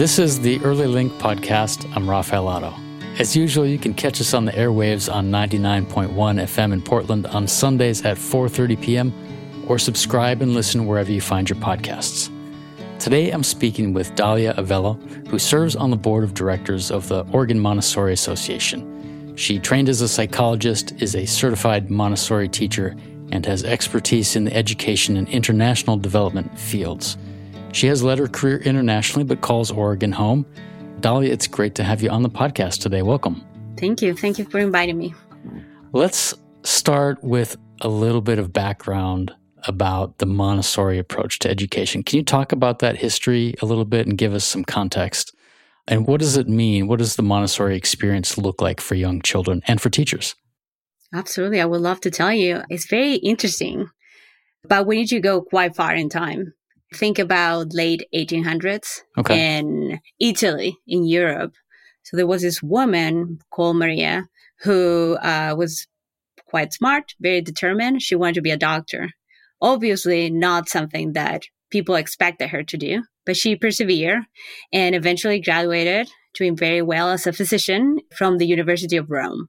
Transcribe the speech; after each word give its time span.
This 0.00 0.18
is 0.18 0.40
the 0.40 0.58
Early 0.64 0.86
Link 0.86 1.12
podcast. 1.18 1.86
I'm 1.94 2.08
Rafael 2.08 2.48
Otto. 2.48 2.72
As 3.18 3.36
usual, 3.36 3.66
you 3.66 3.76
can 3.76 3.92
catch 3.92 4.18
us 4.18 4.32
on 4.32 4.46
the 4.46 4.52
airwaves 4.52 5.14
on 5.14 5.30
99.1 5.30 6.08
FM 6.14 6.72
in 6.72 6.80
Portland 6.80 7.26
on 7.26 7.46
Sundays 7.46 8.02
at 8.06 8.16
4:30 8.16 8.80
p.m. 8.80 9.12
or 9.68 9.78
subscribe 9.78 10.40
and 10.40 10.54
listen 10.54 10.86
wherever 10.86 11.12
you 11.12 11.20
find 11.20 11.50
your 11.50 11.58
podcasts. 11.58 12.30
Today 12.98 13.30
I'm 13.30 13.42
speaking 13.42 13.92
with 13.92 14.14
Dalia 14.14 14.56
Avello, 14.56 14.96
who 15.28 15.38
serves 15.38 15.76
on 15.76 15.90
the 15.90 15.98
board 15.98 16.24
of 16.24 16.32
directors 16.32 16.90
of 16.90 17.06
the 17.08 17.26
Oregon 17.30 17.60
Montessori 17.60 18.14
Association. 18.14 19.36
She 19.36 19.58
trained 19.58 19.90
as 19.90 20.00
a 20.00 20.08
psychologist, 20.08 20.94
is 21.02 21.14
a 21.14 21.26
certified 21.26 21.90
Montessori 21.90 22.48
teacher, 22.48 22.96
and 23.32 23.44
has 23.44 23.64
expertise 23.64 24.34
in 24.34 24.44
the 24.44 24.56
education 24.56 25.18
and 25.18 25.28
international 25.28 25.98
development 25.98 26.58
fields. 26.58 27.18
She 27.72 27.86
has 27.86 28.02
led 28.02 28.18
her 28.18 28.26
career 28.26 28.58
internationally 28.58 29.24
but 29.24 29.40
calls 29.40 29.70
Oregon 29.70 30.12
home. 30.12 30.44
Dalia, 31.00 31.30
it's 31.30 31.46
great 31.46 31.74
to 31.76 31.84
have 31.84 32.02
you 32.02 32.10
on 32.10 32.22
the 32.22 32.28
podcast 32.28 32.80
today. 32.80 33.02
Welcome. 33.02 33.44
Thank 33.78 34.02
you. 34.02 34.14
Thank 34.14 34.38
you 34.38 34.44
for 34.44 34.58
inviting 34.58 34.98
me. 34.98 35.14
Let's 35.92 36.34
start 36.62 37.22
with 37.22 37.56
a 37.80 37.88
little 37.88 38.20
bit 38.20 38.38
of 38.38 38.52
background 38.52 39.32
about 39.64 40.18
the 40.18 40.26
Montessori 40.26 40.98
approach 40.98 41.38
to 41.40 41.50
education. 41.50 42.02
Can 42.02 42.18
you 42.18 42.24
talk 42.24 42.52
about 42.52 42.80
that 42.80 42.96
history 42.96 43.54
a 43.62 43.66
little 43.66 43.84
bit 43.84 44.06
and 44.06 44.18
give 44.18 44.34
us 44.34 44.44
some 44.44 44.64
context? 44.64 45.34
And 45.86 46.06
what 46.06 46.20
does 46.20 46.36
it 46.36 46.48
mean? 46.48 46.86
What 46.86 46.98
does 46.98 47.16
the 47.16 47.22
Montessori 47.22 47.76
experience 47.76 48.36
look 48.36 48.60
like 48.60 48.80
for 48.80 48.94
young 48.94 49.22
children 49.22 49.62
and 49.66 49.80
for 49.80 49.90
teachers? 49.90 50.34
Absolutely. 51.14 51.60
I 51.60 51.66
would 51.66 51.80
love 51.80 52.00
to 52.02 52.10
tell 52.10 52.32
you. 52.32 52.62
It's 52.68 52.86
very 52.86 53.14
interesting, 53.14 53.88
but 54.68 54.86
we 54.86 54.96
need 54.96 55.08
to 55.08 55.20
go 55.20 55.40
quite 55.40 55.74
far 55.74 55.94
in 55.94 56.08
time 56.08 56.54
think 56.94 57.18
about 57.18 57.72
late 57.72 58.04
1800s 58.14 59.00
okay. 59.18 59.58
in 59.58 60.00
Italy, 60.18 60.76
in 60.86 61.06
Europe. 61.06 61.54
So 62.02 62.16
there 62.16 62.26
was 62.26 62.42
this 62.42 62.62
woman 62.62 63.38
called 63.50 63.76
Maria 63.76 64.28
who 64.62 65.16
uh, 65.22 65.54
was 65.56 65.86
quite 66.46 66.72
smart, 66.72 67.14
very 67.20 67.40
determined. 67.40 68.02
She 68.02 68.16
wanted 68.16 68.34
to 68.34 68.42
be 68.42 68.50
a 68.50 68.56
doctor. 68.56 69.10
Obviously, 69.62 70.30
not 70.30 70.68
something 70.68 71.12
that 71.12 71.44
people 71.70 71.94
expected 71.94 72.50
her 72.50 72.62
to 72.64 72.76
do, 72.76 73.02
but 73.24 73.36
she 73.36 73.56
persevered 73.56 74.22
and 74.72 74.94
eventually 74.94 75.40
graduated, 75.40 76.10
doing 76.34 76.56
very 76.56 76.82
well 76.82 77.10
as 77.10 77.26
a 77.26 77.32
physician 77.32 77.98
from 78.16 78.38
the 78.38 78.46
University 78.46 78.96
of 78.96 79.10
Rome. 79.10 79.48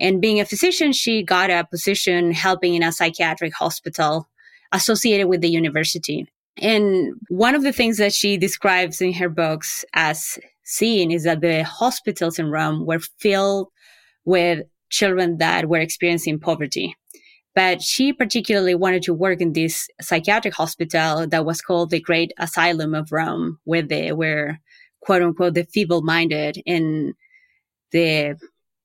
And 0.00 0.20
being 0.20 0.40
a 0.40 0.46
physician, 0.46 0.92
she 0.92 1.22
got 1.22 1.50
a 1.50 1.66
position 1.70 2.32
helping 2.32 2.74
in 2.74 2.82
a 2.82 2.92
psychiatric 2.92 3.54
hospital 3.54 4.28
associated 4.72 5.28
with 5.28 5.42
the 5.42 5.50
university. 5.50 6.26
And 6.58 7.14
one 7.28 7.54
of 7.54 7.62
the 7.62 7.72
things 7.72 7.96
that 7.98 8.12
she 8.12 8.36
describes 8.36 9.00
in 9.00 9.12
her 9.14 9.28
books 9.28 9.84
as 9.94 10.38
seeing 10.64 11.10
is 11.10 11.24
that 11.24 11.40
the 11.40 11.64
hospitals 11.64 12.38
in 12.38 12.50
Rome 12.50 12.86
were 12.86 13.00
filled 13.18 13.68
with 14.24 14.66
children 14.90 15.38
that 15.38 15.68
were 15.68 15.78
experiencing 15.78 16.38
poverty. 16.38 16.94
But 17.54 17.82
she 17.82 18.12
particularly 18.12 18.74
wanted 18.74 19.02
to 19.04 19.14
work 19.14 19.40
in 19.40 19.52
this 19.52 19.88
psychiatric 20.00 20.54
hospital 20.54 21.26
that 21.26 21.44
was 21.44 21.60
called 21.60 21.90
the 21.90 22.00
Great 22.00 22.32
Asylum 22.38 22.94
of 22.94 23.12
Rome, 23.12 23.58
where 23.64 23.82
they 23.82 24.12
were, 24.12 24.58
quote 25.00 25.22
unquote, 25.22 25.54
the 25.54 25.64
feeble 25.64 26.02
minded 26.02 26.62
and 26.66 27.14
the, 27.90 28.38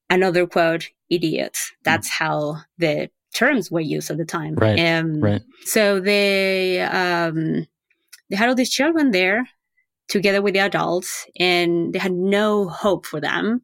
another 0.10 0.48
quote, 0.48 0.90
idiots. 1.10 1.72
That's 1.84 2.10
mm. 2.10 2.14
how 2.14 2.58
the 2.78 3.10
terms 3.34 3.72
were 3.72 3.80
used 3.80 4.10
at 4.10 4.18
the 4.18 4.26
time. 4.26 4.56
Right. 4.56 4.80
Um, 4.80 5.20
right. 5.20 5.42
So 5.66 6.00
they 6.00 6.82
um, 6.82 7.68
they 8.30 8.36
had 8.36 8.50
all 8.50 8.56
these 8.56 8.72
children 8.72 9.12
there 9.12 9.48
together 10.08 10.42
with 10.42 10.54
the 10.54 10.62
adults, 10.62 11.26
and 11.40 11.94
they 11.94 12.00
had 12.00 12.14
no 12.14 12.70
hope 12.70 13.06
for 13.06 13.20
them 13.20 13.62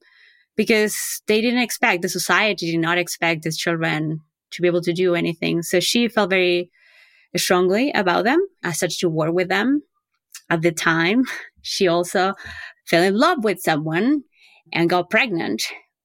because 0.56 1.22
they 1.28 1.42
didn't 1.42 1.62
expect 1.62 2.02
the 2.02 2.10
society 2.10 2.72
did 2.72 2.80
not 2.80 2.98
expect 2.98 3.44
these 3.44 3.58
children 3.58 4.20
to 4.52 4.62
be 4.62 4.68
able 4.68 4.82
to 4.82 4.94
do 4.94 5.16
anything. 5.16 5.64
So 5.64 5.80
she 5.80 6.08
felt 6.08 6.30
very 6.30 6.70
strongly 7.36 7.92
about 7.92 8.26
them. 8.26 8.40
I 8.64 8.72
started 8.72 9.00
to 9.00 9.10
work 9.10 9.34
with 9.34 9.50
them. 9.50 9.82
At 10.50 10.62
the 10.62 10.72
time, 10.72 11.24
she 11.62 11.88
also 11.88 12.34
fell 12.86 13.04
in 13.04 13.18
love 13.18 13.44
with 13.44 13.60
someone 13.62 14.24
and 14.72 14.90
got 14.90 15.10
pregnant, 15.10 15.64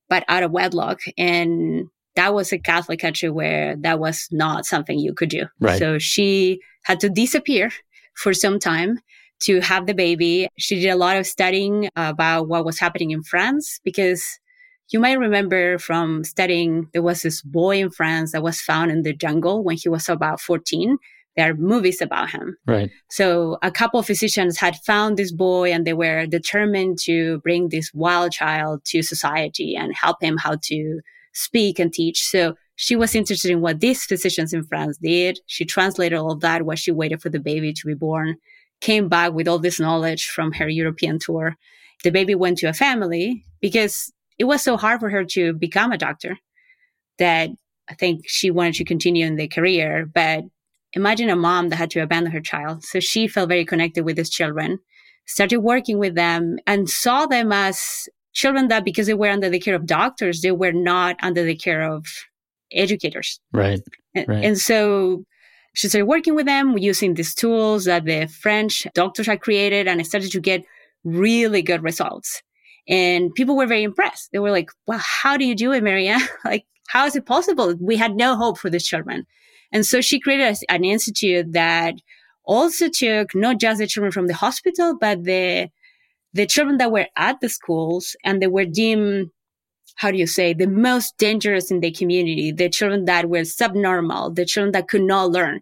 but 0.09 0.25
out 0.29 0.43
of 0.43 0.53
wedlock. 0.53 1.01
And 1.17 1.89
that 2.17 2.35
was 2.35 2.53
a 2.53 2.59
Catholic 2.59 3.01
country 3.01 3.31
where 3.31 3.77
that 3.77 4.01
was 4.01 4.29
not 4.33 4.67
something 4.67 4.99
you 4.99 5.15
could 5.15 5.29
do. 5.29 5.47
Right. 5.61 5.79
So 5.79 5.99
she 5.99 6.61
had 6.85 7.01
to 7.01 7.09
disappear 7.09 7.71
for 8.15 8.35
some 8.35 8.59
time 8.59 8.99
to 9.41 9.61
have 9.61 9.87
the 9.87 9.95
baby. 9.95 10.49
She 10.59 10.81
did 10.81 10.89
a 10.89 10.97
lot 10.97 11.17
of 11.17 11.27
studying 11.27 11.89
about 11.95 12.49
what 12.49 12.65
was 12.65 12.79
happening 12.79 13.13
in 13.13 13.23
France 13.23 13.81
because 13.85 14.25
you 14.91 14.99
might 14.99 15.19
remember 15.19 15.79
from 15.79 16.25
studying, 16.25 16.89
there 16.93 17.03
was 17.03 17.23
this 17.23 17.43
boy 17.43 17.79
in 17.79 17.91
France 17.91 18.33
that 18.33 18.43
was 18.43 18.61
found 18.61 18.91
in 18.91 19.03
the 19.03 19.13
jungle 19.13 19.63
when 19.63 19.77
he 19.77 19.89
was 19.89 20.09
about 20.09 20.41
14. 20.41 20.97
There 21.37 21.51
are 21.51 21.55
movies 21.55 22.01
about 22.01 22.31
him. 22.31 22.57
Right. 22.67 22.91
So 23.11 23.59
a 23.63 23.71
couple 23.71 24.01
of 24.01 24.07
physicians 24.07 24.59
had 24.59 24.77
found 24.85 25.17
this 25.17 25.31
boy 25.31 25.73
and 25.73 25.87
they 25.87 25.93
were 25.93 26.27
determined 26.27 26.99
to 27.03 27.39
bring 27.41 27.69
this 27.69 27.93
wild 27.95 28.33
child 28.33 28.85
to 28.87 29.03
society 29.03 29.77
and 29.77 29.95
help 29.95 30.21
him 30.21 30.37
how 30.37 30.57
to 30.63 31.01
speak 31.39 31.79
and 31.79 31.93
teach. 31.93 32.25
So 32.27 32.57
she 32.75 32.97
was 32.97 33.15
interested 33.15 33.51
in 33.51 33.61
what 33.61 33.81
these 33.81 34.05
physicians 34.05 34.53
in 34.53 34.65
France 34.65 34.99
did. 34.99 35.39
She 35.47 35.65
translated 35.65 36.19
all 36.19 36.33
of 36.33 36.41
that 36.41 36.63
while 36.63 36.77
she 36.77 36.91
waited 36.91 37.23
for 37.23 37.29
the 37.29 37.39
baby 37.39 37.73
to 37.73 37.87
be 37.87 37.95
born, 37.95 38.37
came 38.81 39.09
back 39.09 39.33
with 39.33 39.47
all 39.47 39.61
this 39.61 39.79
knowledge 39.79 40.27
from 40.27 40.53
her 40.53 40.69
European 40.69 41.19
tour. 41.19 41.57
The 42.03 42.11
baby 42.11 42.35
went 42.35 42.59
to 42.59 42.67
a 42.67 42.73
family 42.73 43.45
because 43.61 44.13
it 44.39 44.45
was 44.45 44.63
so 44.63 44.77
hard 44.77 45.01
for 45.01 45.11
her 45.11 45.25
to 45.25 45.53
become 45.53 45.93
a 45.93 45.99
doctor 45.99 46.39
that 47.19 47.51
I 47.89 47.95
think 47.95 48.25
she 48.27 48.51
wanted 48.51 48.75
to 48.75 48.85
continue 48.85 49.25
in 49.25 49.37
the 49.37 49.49
career. 49.49 50.11
But 50.13 50.45
imagine 50.93 51.31
a 51.31 51.37
mom 51.37 51.69
that 51.69 51.77
had 51.77 51.91
to 51.91 52.01
abandon 52.01 52.33
her 52.33 52.41
child. 52.41 52.85
So 52.85 52.99
she 52.99 53.29
felt 53.29 53.49
very 53.49 53.65
connected 53.65 54.05
with 54.05 54.17
these 54.17 54.31
children, 54.31 54.79
started 55.27 55.59
working 55.59 55.99
with 55.99 56.15
them 56.17 56.59
and 56.67 56.89
saw 56.89 57.27
them 57.27 57.53
as 57.53 58.09
children 58.33 58.69
that 58.69 58.85
because 58.85 59.07
they 59.07 59.15
were 59.15 59.29
under 59.29 59.49
the 59.49 59.61
care 59.61 59.75
of 59.75 59.87
doctors, 59.87 60.41
they 60.41 60.53
were 60.53 60.73
not 60.73 61.17
under 61.23 61.45
the 61.45 61.57
care 61.57 61.83
of 61.83 62.07
educators. 62.73 63.41
Right. 63.53 63.81
And, 64.15 64.29
right. 64.29 64.45
and 64.45 64.59
so 64.59 65.25
she 65.75 65.89
started 65.89 66.07
working 66.07 66.35
with 66.35 66.47
them 66.47 66.77
using 66.79 67.15
these 67.15 67.35
tools 67.35 67.85
that 67.85 68.05
the 68.05 68.27
French 68.27 68.87
doctors 68.95 69.27
had 69.27 69.41
created 69.41 69.87
and 69.87 70.01
I 70.01 70.05
started 70.05 70.33
to 70.33 70.41
get 70.41 70.65
really 71.05 71.63
good 71.63 71.83
results. 71.83 72.43
And 72.89 73.35
people 73.35 73.57
were 73.57 73.67
very 73.67 73.83
impressed. 73.83 74.31
They 74.33 74.39
were 74.39 74.51
like, 74.51 74.71
well, 74.87 75.01
how 75.03 75.37
do 75.37 75.45
you 75.45 75.55
do 75.55 75.73
it, 75.73 75.83
Maria? 75.83 76.19
like, 76.45 76.65
how 76.89 77.07
is 77.07 77.17
it 77.17 77.27
possible? 77.27 77.75
We 77.81 77.97
had 77.97 78.17
no 78.17 78.35
hope 78.35 78.59
for 78.59 78.71
these 78.71 78.87
children. 78.87 79.27
And 79.73 79.85
so 79.85 80.01
she 80.01 80.19
created 80.19 80.57
an 80.71 80.85
institute 80.85 81.53
that 81.53 81.95
also 82.45 82.89
took 82.89 83.35
not 83.35 83.61
just 83.61 83.79
the 83.79 83.87
children 83.87 84.11
from 84.11 84.27
the 84.27 84.35
hospital, 84.35 84.97
but 84.99 85.25
the 85.25 85.69
the 86.33 86.47
children 86.47 86.79
that 86.79 86.93
were 86.93 87.07
at 87.17 87.41
the 87.41 87.49
schools 87.49 88.17
and 88.25 88.43
they 88.43 88.47
were 88.47 88.65
deemed 88.65 89.31
how 89.97 90.11
do 90.11 90.17
you 90.17 90.27
say 90.27 90.53
the 90.53 90.67
most 90.67 91.17
dangerous 91.19 91.71
in 91.71 91.81
the 91.81 91.91
community 91.91 92.53
the 92.53 92.69
children 92.69 93.05
that 93.07 93.29
were 93.29 93.45
subnormal 93.45 94.31
the 94.31 94.45
children 94.45 94.73
that 94.73 94.89
could 94.89 95.03
not 95.03 95.31
learn. 95.31 95.61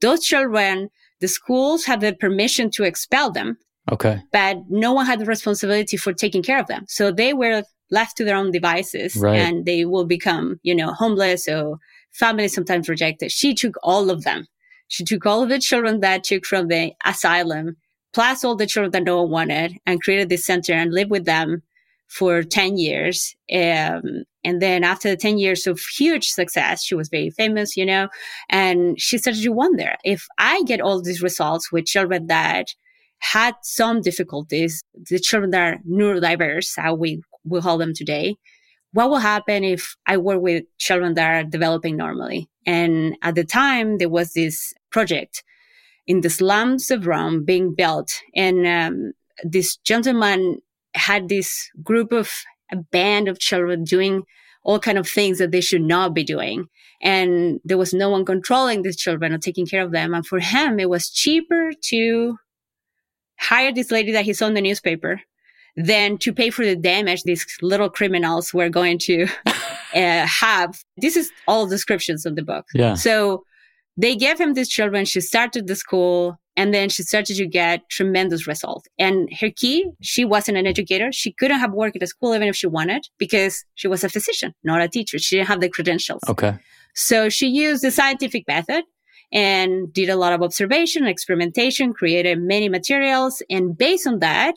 Those 0.00 0.24
children 0.24 0.90
the 1.20 1.28
schools 1.28 1.84
had 1.84 2.00
the 2.00 2.14
permission 2.14 2.70
to 2.70 2.84
expel 2.84 3.30
them 3.30 3.58
okay. 3.90 4.22
but 4.32 4.58
no 4.68 4.92
one 4.92 5.06
had 5.06 5.18
the 5.18 5.24
responsibility 5.24 5.96
for 5.96 6.12
taking 6.12 6.42
care 6.42 6.60
of 6.60 6.66
them. 6.66 6.84
So 6.88 7.10
they 7.10 7.32
were 7.32 7.64
left 7.90 8.16
to 8.18 8.24
their 8.24 8.36
own 8.36 8.50
devices 8.50 9.16
right. 9.16 9.38
and 9.38 9.64
they 9.64 9.84
will 9.84 10.04
become 10.04 10.60
you 10.62 10.74
know 10.74 10.92
homeless 10.92 11.48
or 11.48 11.78
families 12.12 12.54
sometimes 12.54 12.88
rejected. 12.88 13.32
She 13.32 13.54
took 13.54 13.76
all 13.82 14.10
of 14.10 14.24
them. 14.24 14.46
She 14.88 15.04
took 15.04 15.26
all 15.26 15.42
of 15.42 15.50
the 15.50 15.58
children 15.58 16.00
that 16.00 16.24
took 16.24 16.44
from 16.46 16.68
the 16.68 16.92
asylum 17.04 17.76
plus 18.12 18.44
all 18.44 18.56
the 18.56 18.66
children 18.66 18.92
that 18.92 19.04
no 19.04 19.22
one 19.22 19.30
wanted 19.30 19.78
and 19.86 20.02
created 20.02 20.28
this 20.28 20.46
center 20.46 20.72
and 20.72 20.92
lived 20.92 21.10
with 21.10 21.24
them 21.24 21.62
for 22.08 22.42
10 22.42 22.78
years. 22.78 23.36
Um, 23.52 24.24
and 24.44 24.62
then 24.62 24.82
after 24.82 25.10
the 25.10 25.16
10 25.16 25.38
years 25.38 25.66
of 25.66 25.78
huge 25.80 26.28
success, 26.28 26.82
she 26.82 26.94
was 26.94 27.08
very 27.08 27.30
famous, 27.30 27.76
you 27.76 27.84
know, 27.84 28.08
and 28.48 28.98
she 29.00 29.18
started 29.18 29.42
to 29.42 29.52
wonder 29.52 29.94
if 30.04 30.26
I 30.38 30.62
get 30.62 30.80
all 30.80 31.02
these 31.02 31.22
results 31.22 31.70
with 31.70 31.86
children 31.86 32.26
that 32.28 32.74
had 33.18 33.56
some 33.62 34.00
difficulties, 34.00 34.82
the 35.10 35.18
children 35.18 35.50
that 35.50 35.74
are 35.74 35.78
neurodiverse, 35.88 36.76
how 36.76 36.94
we 36.94 37.20
will 37.44 37.60
call 37.60 37.76
them 37.76 37.92
today, 37.92 38.36
what 38.92 39.10
will 39.10 39.18
happen 39.18 39.64
if 39.64 39.96
I 40.06 40.16
work 40.16 40.40
with 40.40 40.64
children 40.78 41.14
that 41.14 41.30
are 41.30 41.44
developing 41.44 41.96
normally? 41.96 42.48
And 42.64 43.16
at 43.22 43.34
the 43.34 43.44
time, 43.44 43.98
there 43.98 44.08
was 44.08 44.32
this 44.32 44.72
project 44.90 45.44
in 46.08 46.22
the 46.22 46.30
slums 46.30 46.90
of 46.90 47.06
Rome 47.06 47.44
being 47.44 47.74
built. 47.74 48.10
And 48.34 48.66
um, 48.66 49.12
this 49.44 49.76
gentleman 49.76 50.58
had 50.94 51.28
this 51.28 51.70
group 51.84 52.10
of 52.10 52.32
a 52.72 52.76
band 52.76 53.28
of 53.28 53.38
children 53.38 53.84
doing 53.84 54.24
all 54.64 54.80
kind 54.80 54.98
of 54.98 55.06
things 55.08 55.38
that 55.38 55.52
they 55.52 55.60
should 55.60 55.82
not 55.82 56.14
be 56.14 56.24
doing. 56.24 56.66
And 57.00 57.60
there 57.64 57.78
was 57.78 57.94
no 57.94 58.08
one 58.08 58.24
controlling 58.24 58.82
these 58.82 58.96
children 58.96 59.32
or 59.32 59.38
taking 59.38 59.66
care 59.66 59.82
of 59.82 59.92
them. 59.92 60.14
And 60.14 60.26
for 60.26 60.40
him, 60.40 60.80
it 60.80 60.88
was 60.88 61.10
cheaper 61.10 61.72
to 61.90 62.36
hire 63.38 63.72
this 63.72 63.90
lady 63.90 64.10
that 64.12 64.24
he 64.24 64.32
saw 64.32 64.46
in 64.46 64.54
the 64.54 64.60
newspaper 64.60 65.20
than 65.76 66.18
to 66.18 66.32
pay 66.32 66.50
for 66.50 66.64
the 66.64 66.74
damage 66.74 67.22
these 67.22 67.46
little 67.62 67.88
criminals 67.88 68.52
were 68.52 68.68
going 68.68 68.98
to 68.98 69.26
uh, 69.94 70.26
have. 70.26 70.82
This 70.96 71.16
is 71.16 71.30
all 71.46 71.66
descriptions 71.66 72.26
of 72.26 72.34
the 72.34 72.42
book. 72.42 72.66
Yeah. 72.74 72.94
So 72.94 73.44
they 73.98 74.14
gave 74.14 74.40
him 74.40 74.54
these 74.54 74.68
children. 74.68 75.04
She 75.04 75.20
started 75.20 75.66
the 75.66 75.74
school 75.74 76.38
and 76.56 76.72
then 76.72 76.88
she 76.88 77.02
started 77.02 77.36
to 77.36 77.46
get 77.46 77.88
tremendous 77.90 78.46
results. 78.46 78.88
And 78.98 79.28
her 79.40 79.50
key, 79.50 79.90
she 80.00 80.24
wasn't 80.24 80.56
an 80.56 80.66
educator. 80.66 81.10
She 81.12 81.32
couldn't 81.32 81.58
have 81.58 81.72
worked 81.72 81.96
at 81.96 82.02
a 82.02 82.06
school 82.06 82.34
even 82.34 82.48
if 82.48 82.56
she 82.56 82.68
wanted 82.68 83.08
because 83.18 83.64
she 83.74 83.88
was 83.88 84.04
a 84.04 84.08
physician, 84.08 84.54
not 84.62 84.80
a 84.80 84.88
teacher. 84.88 85.18
She 85.18 85.36
didn't 85.36 85.48
have 85.48 85.60
the 85.60 85.68
credentials. 85.68 86.22
Okay. 86.28 86.56
So 86.94 87.28
she 87.28 87.48
used 87.48 87.82
the 87.82 87.90
scientific 87.90 88.46
method 88.46 88.84
and 89.32 89.92
did 89.92 90.08
a 90.08 90.16
lot 90.16 90.32
of 90.32 90.42
observation, 90.42 91.04
experimentation, 91.04 91.92
created 91.92 92.40
many 92.40 92.68
materials. 92.68 93.42
And 93.50 93.76
based 93.76 94.06
on 94.06 94.20
that, 94.20 94.54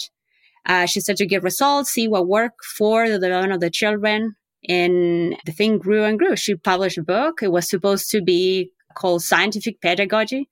uh, 0.67 0.85
she 0.85 1.01
started 1.01 1.23
to 1.23 1.25
get 1.25 1.43
results, 1.43 1.89
see 1.89 2.07
what 2.07 2.27
worked 2.27 2.63
for 2.63 3.09
the 3.09 3.19
development 3.19 3.53
of 3.53 3.59
the 3.59 3.71
children. 3.71 4.35
And 4.69 5.35
the 5.47 5.51
thing 5.51 5.79
grew 5.79 6.03
and 6.03 6.19
grew. 6.19 6.35
She 6.35 6.53
published 6.55 6.99
a 6.99 7.03
book. 7.03 7.41
It 7.41 7.51
was 7.51 7.67
supposed 7.67 8.11
to 8.11 8.21
be 8.21 8.69
called 8.95 9.23
Scientific 9.23 9.81
Pedagogy. 9.81 10.49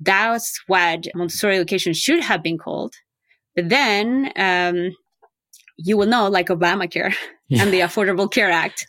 That's 0.00 0.60
what 0.66 1.06
Montessori 1.14 1.56
education 1.56 1.94
should 1.94 2.22
have 2.22 2.42
been 2.42 2.58
called. 2.58 2.94
But 3.54 3.68
then, 3.68 4.32
um, 4.36 4.90
you 5.76 5.96
will 5.96 6.06
know, 6.06 6.28
like 6.28 6.48
Obamacare 6.48 7.14
yeah. 7.48 7.62
and 7.62 7.72
the 7.72 7.80
Affordable 7.80 8.30
Care 8.30 8.50
Act, 8.50 8.86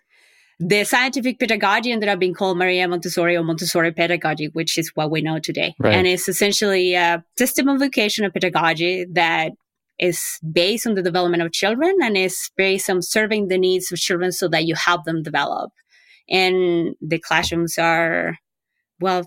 the 0.60 0.84
scientific 0.84 1.38
pedagogy 1.40 1.92
ended 1.92 2.10
up 2.10 2.20
being 2.20 2.34
called 2.34 2.58
Maria 2.58 2.88
Montessori 2.88 3.36
or 3.36 3.44
Montessori 3.44 3.92
pedagogy, 3.92 4.50
which 4.54 4.78
is 4.78 4.92
what 4.96 5.12
we 5.12 5.22
know 5.22 5.38
today. 5.40 5.76
Right. 5.80 5.94
And 5.94 6.08
it's 6.08 6.30
essentially 6.30 6.96
a 6.96 7.24
system 7.38 7.68
of 7.68 7.82
education 7.82 8.30
pedagogy 8.32 9.06
that 9.14 9.52
is 10.00 10.40
based 10.52 10.88
on 10.88 10.96
the 10.96 11.02
development 11.02 11.44
of 11.44 11.52
children 11.52 11.96
and 12.02 12.18
is 12.18 12.50
based 12.58 12.90
on 12.90 13.02
serving 13.02 13.48
the 13.48 13.58
needs 13.58 13.92
of 13.92 14.00
children 14.00 14.32
so 14.32 14.48
that 14.48 14.66
you 14.66 14.76
help 14.76 15.04
them 15.04 15.24
develop. 15.24 15.72
And 16.30 16.96
the 17.02 17.20
classrooms 17.20 17.78
are, 17.78 18.38
well, 19.00 19.26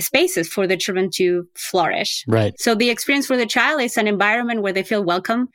spaces 0.00 0.48
for 0.48 0.66
the 0.66 0.76
children 0.76 1.10
to 1.14 1.46
flourish. 1.54 2.24
Right. 2.26 2.58
So 2.58 2.74
the 2.74 2.90
experience 2.90 3.26
for 3.26 3.36
the 3.36 3.46
child 3.46 3.80
is 3.82 3.96
an 3.96 4.08
environment 4.08 4.62
where 4.62 4.72
they 4.72 4.82
feel 4.82 5.04
welcome, 5.04 5.48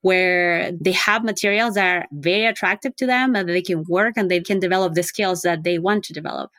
where 0.00 0.72
they 0.72 0.92
have 0.92 1.24
materials 1.24 1.74
that 1.74 1.96
are 1.96 2.06
very 2.12 2.46
attractive 2.46 2.96
to 2.96 3.06
them 3.06 3.34
and 3.34 3.48
they 3.48 3.62
can 3.62 3.84
work 3.88 4.14
and 4.16 4.30
they 4.30 4.40
can 4.40 4.58
develop 4.58 4.94
the 4.94 5.02
skills 5.02 5.42
that 5.42 5.62
they 5.62 5.78
want 5.78 6.04
to 6.04 6.12
develop. 6.12 6.50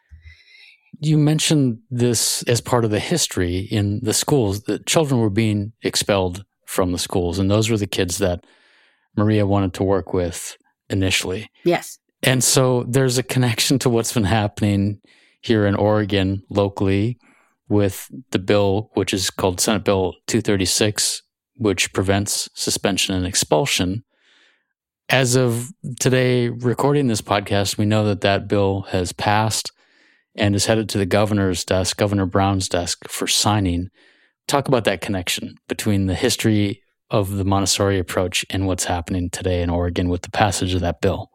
You 1.02 1.18
mentioned 1.18 1.80
this 1.92 2.42
as 2.44 2.62
part 2.62 2.86
of 2.86 2.92
the 2.92 3.02
history 3.02 3.60
in 3.60 4.00
the 4.02 4.14
schools 4.14 4.64
that 4.64 4.86
children 4.86 5.20
were 5.20 5.30
being 5.30 5.74
expelled 5.84 6.46
from 6.66 6.94
the 6.94 6.98
schools. 6.98 7.38
And 7.38 7.52
those 7.52 7.70
were 7.70 7.78
the 7.78 7.86
kids 7.86 8.18
that 8.20 8.46
Maria 9.18 9.46
wanted 9.46 9.74
to 9.76 9.84
work 9.84 10.14
with 10.14 10.58
initially. 10.90 11.50
Yes. 11.66 12.00
And 12.24 12.44
so 12.44 12.84
there's 12.88 13.18
a 13.18 13.24
connection 13.24 13.78
to 13.80 13.90
what's 13.90 14.14
been 14.14 14.24
happening 14.24 15.02
here 15.46 15.66
in 15.66 15.76
Oregon 15.76 16.42
locally 16.50 17.18
with 17.70 18.10
the 18.32 18.40
bill, 18.40 18.90
which 18.94 19.14
is 19.14 19.30
called 19.30 19.60
Senate 19.60 19.84
Bill 19.84 20.14
236, 20.28 21.22
which 21.56 21.94
prevents 21.94 22.50
suspension 22.54 23.16
and 23.16 23.26
expulsion. 23.26 24.04
As 25.08 25.36
of 25.36 25.72
today, 26.00 26.50
recording 26.50 27.08
this 27.08 27.22
podcast, 27.22 27.78
we 27.78 27.86
know 27.86 28.06
that 28.06 28.22
that 28.22 28.48
bill 28.48 28.88
has 28.90 29.14
passed 29.14 29.72
and 30.36 30.56
is 30.56 30.66
headed 30.66 30.90
to 30.90 30.98
the 30.98 31.06
governor's 31.06 31.64
desk, 31.64 31.98
Governor 31.98 32.26
Brown's 32.26 32.68
desk, 32.68 33.08
for 33.08 33.28
signing. 33.28 33.90
Talk 34.48 34.68
about 34.68 34.84
that 34.86 35.02
connection 35.02 35.56
between 35.68 36.08
the 36.08 36.16
history 36.16 36.82
of 37.10 37.38
the 37.38 37.46
Montessori 37.46 38.00
approach 38.00 38.46
and 38.50 38.66
what's 38.66 38.86
happening 38.86 39.30
today 39.30 39.62
in 39.62 39.70
Oregon 39.70 40.10
with 40.10 40.24
the 40.24 40.32
passage 40.32 40.74
of 40.74 40.82
that 40.82 41.02
bill. 41.02 41.30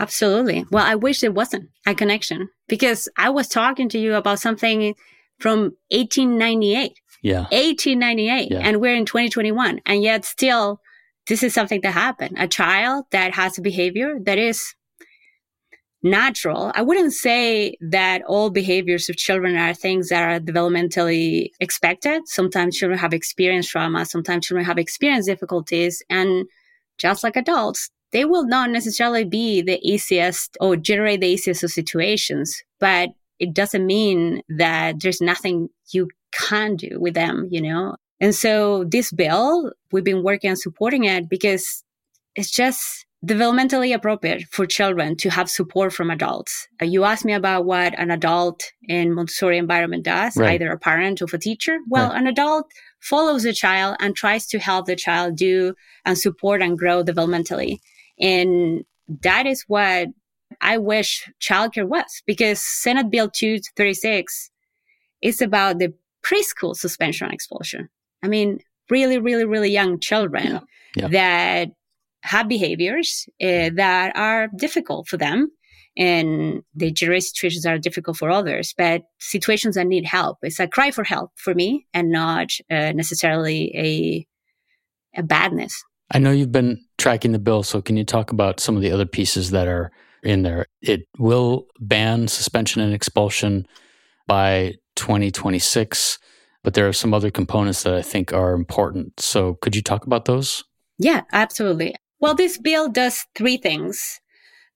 Absolutely. 0.00 0.64
Well, 0.70 0.84
I 0.84 0.94
wish 0.94 1.20
there 1.20 1.30
wasn't 1.30 1.68
a 1.86 1.94
connection 1.94 2.48
because 2.68 3.06
I 3.18 3.28
was 3.28 3.48
talking 3.48 3.88
to 3.90 3.98
you 3.98 4.14
about 4.14 4.40
something 4.40 4.94
from 5.38 5.74
1898. 5.90 6.92
Yeah. 7.22 7.40
1898. 7.52 8.50
Yeah. 8.50 8.58
And 8.60 8.80
we're 8.80 8.94
in 8.94 9.04
2021. 9.04 9.80
And 9.84 10.02
yet 10.02 10.24
still, 10.24 10.80
this 11.28 11.42
is 11.42 11.52
something 11.52 11.82
that 11.82 11.92
happened. 11.92 12.36
A 12.38 12.48
child 12.48 13.04
that 13.12 13.34
has 13.34 13.58
a 13.58 13.60
behavior 13.60 14.18
that 14.24 14.38
is 14.38 14.74
natural. 16.02 16.72
I 16.74 16.80
wouldn't 16.80 17.12
say 17.12 17.76
that 17.82 18.22
all 18.26 18.48
behaviors 18.48 19.10
of 19.10 19.16
children 19.16 19.54
are 19.56 19.74
things 19.74 20.08
that 20.08 20.22
are 20.22 20.40
developmentally 20.40 21.50
expected. 21.60 22.22
Sometimes 22.24 22.78
children 22.78 22.98
have 22.98 23.12
experienced 23.12 23.70
trauma. 23.70 24.06
Sometimes 24.06 24.46
children 24.46 24.64
have 24.64 24.78
experienced 24.78 25.28
difficulties. 25.28 26.02
And 26.08 26.46
just 26.96 27.22
like 27.22 27.36
adults, 27.36 27.90
they 28.12 28.24
will 28.24 28.46
not 28.46 28.70
necessarily 28.70 29.24
be 29.24 29.62
the 29.62 29.78
easiest 29.82 30.56
or 30.60 30.76
generate 30.76 31.20
the 31.20 31.28
easiest 31.28 31.62
of 31.62 31.70
situations, 31.70 32.62
but 32.78 33.10
it 33.38 33.54
doesn't 33.54 33.86
mean 33.86 34.42
that 34.48 35.00
there's 35.00 35.20
nothing 35.20 35.68
you 35.92 36.08
can 36.32 36.76
do 36.76 36.98
with 37.00 37.14
them, 37.14 37.48
you 37.50 37.60
know? 37.60 37.96
And 38.20 38.34
so 38.34 38.84
this 38.84 39.10
bill, 39.12 39.72
we've 39.92 40.04
been 40.04 40.22
working 40.22 40.50
on 40.50 40.56
supporting 40.56 41.04
it 41.04 41.28
because 41.28 41.82
it's 42.36 42.50
just 42.50 43.06
developmentally 43.26 43.94
appropriate 43.94 44.44
for 44.50 44.66
children 44.66 45.16
to 45.16 45.30
have 45.30 45.50
support 45.50 45.92
from 45.92 46.10
adults. 46.10 46.66
Uh, 46.80 46.86
you 46.86 47.04
asked 47.04 47.24
me 47.24 47.34
about 47.34 47.66
what 47.66 47.98
an 47.98 48.10
adult 48.10 48.62
in 48.88 49.14
Montessori 49.14 49.58
environment 49.58 50.04
does, 50.04 50.36
right. 50.36 50.54
either 50.54 50.70
a 50.70 50.78
parent 50.78 51.20
or 51.20 51.26
a 51.32 51.38
teacher. 51.38 51.78
Well, 51.88 52.10
right. 52.10 52.18
an 52.18 52.26
adult 52.26 52.66
follows 53.00 53.42
the 53.42 53.52
child 53.52 53.96
and 54.00 54.16
tries 54.16 54.46
to 54.48 54.58
help 54.58 54.86
the 54.86 54.96
child 54.96 55.36
do 55.36 55.74
and 56.04 56.16
support 56.16 56.62
and 56.62 56.78
grow 56.78 57.04
developmentally. 57.04 57.78
And 58.20 58.84
that 59.22 59.46
is 59.46 59.64
what 59.66 60.08
I 60.60 60.78
wish 60.78 61.28
childcare 61.40 61.88
was 61.88 62.22
because 62.26 62.60
Senate 62.60 63.10
Bill 63.10 63.30
236 63.30 64.50
is 65.22 65.40
about 65.40 65.78
the 65.78 65.92
preschool 66.24 66.76
suspension 66.76 67.26
and 67.26 67.34
expulsion. 67.34 67.88
I 68.22 68.28
mean, 68.28 68.60
really, 68.90 69.18
really, 69.18 69.44
really 69.44 69.70
young 69.70 70.00
children 70.00 70.44
yeah. 70.46 70.60
Yeah. 70.96 71.08
that 71.08 71.68
have 72.22 72.48
behaviors 72.48 73.28
uh, 73.40 73.70
that 73.74 74.12
are 74.16 74.48
difficult 74.56 75.08
for 75.08 75.16
them 75.16 75.50
and 75.96 76.62
the 76.74 76.90
generate 76.92 77.24
situations 77.24 77.66
are 77.66 77.78
difficult 77.78 78.16
for 78.16 78.30
others, 78.30 78.74
but 78.76 79.02
situations 79.18 79.74
that 79.74 79.86
need 79.86 80.04
help. 80.04 80.38
It's 80.42 80.60
a 80.60 80.68
cry 80.68 80.90
for 80.90 81.04
help 81.04 81.32
for 81.36 81.54
me 81.54 81.86
and 81.92 82.10
not 82.10 82.50
uh, 82.70 82.92
necessarily 82.92 83.72
a, 83.74 84.26
a 85.18 85.22
badness. 85.22 85.82
I 86.10 86.18
know 86.18 86.32
you've 86.32 86.52
been 86.52 86.84
tracking 86.98 87.32
the 87.32 87.38
bill, 87.38 87.62
so 87.62 87.80
can 87.80 87.96
you 87.96 88.04
talk 88.04 88.32
about 88.32 88.60
some 88.60 88.76
of 88.76 88.82
the 88.82 88.90
other 88.90 89.06
pieces 89.06 89.50
that 89.50 89.68
are 89.68 89.92
in 90.22 90.42
there? 90.42 90.66
It 90.82 91.02
will 91.18 91.66
ban 91.78 92.28
suspension 92.28 92.82
and 92.82 92.92
expulsion 92.92 93.66
by 94.26 94.74
2026, 94.96 96.18
but 96.64 96.74
there 96.74 96.88
are 96.88 96.92
some 96.92 97.14
other 97.14 97.30
components 97.30 97.84
that 97.84 97.94
I 97.94 98.02
think 98.02 98.32
are 98.32 98.54
important. 98.54 99.20
So 99.20 99.54
could 99.54 99.76
you 99.76 99.82
talk 99.82 100.04
about 100.04 100.24
those? 100.24 100.64
Yeah, 100.98 101.22
absolutely. 101.32 101.94
Well, 102.18 102.34
this 102.34 102.58
bill 102.58 102.88
does 102.88 103.24
three 103.34 103.56
things. 103.56 104.20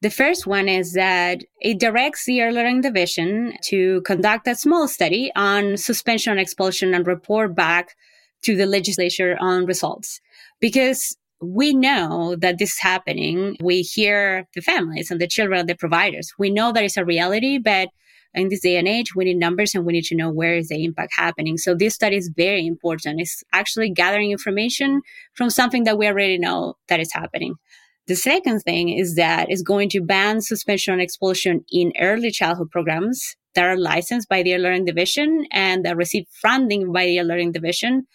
The 0.01 0.11
first 0.11 0.47
one 0.47 0.69
is 0.69 0.93
that 0.93 1.45
it 1.61 1.79
directs 1.79 2.27
the 2.27 2.43
Early 2.43 2.57
Learning 2.57 2.81
Division 2.81 3.55
to 3.65 4.03
conduct 4.03 4.47
a 4.47 4.55
small 4.55 4.87
study 4.87 5.33
on 5.35 5.77
suspension 5.77 6.31
and 6.33 6.41
expulsion 6.41 6.95
and 6.95 7.07
report 7.07 7.55
back 7.55 7.95
to 8.43 8.57
the 8.57 8.67
legislature 8.67 9.37
on 9.41 9.67
results. 9.67 10.21
Because 10.61 11.17
we 11.47 11.75
know 11.75 12.37
that 12.37 12.59
this 12.59 12.73
is 12.73 12.81
happening. 12.81 13.57
We 13.63 13.83
hear 13.83 14.47
the 14.55 14.61
families 14.61 15.11
and 15.11 15.21
the 15.21 15.27
children 15.27 15.61
and 15.61 15.69
the 15.69 15.75
providers. 15.75 16.33
We 16.39 16.51
know 16.51 16.73
that 16.73 16.85
it's 16.85 16.97
a 16.97 17.05
reality, 17.05 17.59
but 17.59 17.89
in 18.35 18.49
this 18.49 18.61
day 18.61 18.77
and 18.77 18.89
age, 18.89 19.15
we 19.15 19.25
need 19.25 19.39
numbers 19.39 19.75
and 19.75 19.85
we 19.85 19.93
need 19.93 20.05
to 20.05 20.17
know 20.17 20.31
where 20.31 20.57
is 20.57 20.69
the 20.69 20.85
impact 20.85 21.13
happening. 21.17 21.57
So 21.57 21.75
this 21.75 21.95
study 21.95 22.17
is 22.17 22.33
very 22.37 22.67
important. 22.67 23.21
It's 23.21 23.43
actually 23.53 23.91
gathering 23.91 24.33
information 24.33 25.03
from 25.35 25.51
something 25.51 25.85
that 25.85 25.99
we 25.99 26.07
already 26.07 26.39
know 26.39 26.75
that 26.89 27.01
is 27.01 27.13
happening. 27.13 27.55
The 28.07 28.17
second 28.17 28.61
thing 28.61 28.91
is 28.91 29.15
that 29.15 29.47
it's 29.51 29.63
going 29.63 29.89
to 29.91 30.03
ban 30.03 30.41
suspension 30.41 30.93
and 30.93 31.03
expulsion 31.03 31.65
in 31.71 31.93
early 32.01 32.31
childhood 32.31 32.71
programs 32.71 33.37
that 33.55 33.65
are 33.65 33.79
licensed 33.79 34.29
by 34.29 34.43
the 34.43 34.59
Learning 34.59 34.85
Division 34.85 35.47
and 35.53 35.85
that 35.85 35.97
receive 35.97 36.27
funding 36.43 36.93
by 36.93 37.07
the 37.07 37.23
Learning 37.23 37.53
Division 37.53 38.07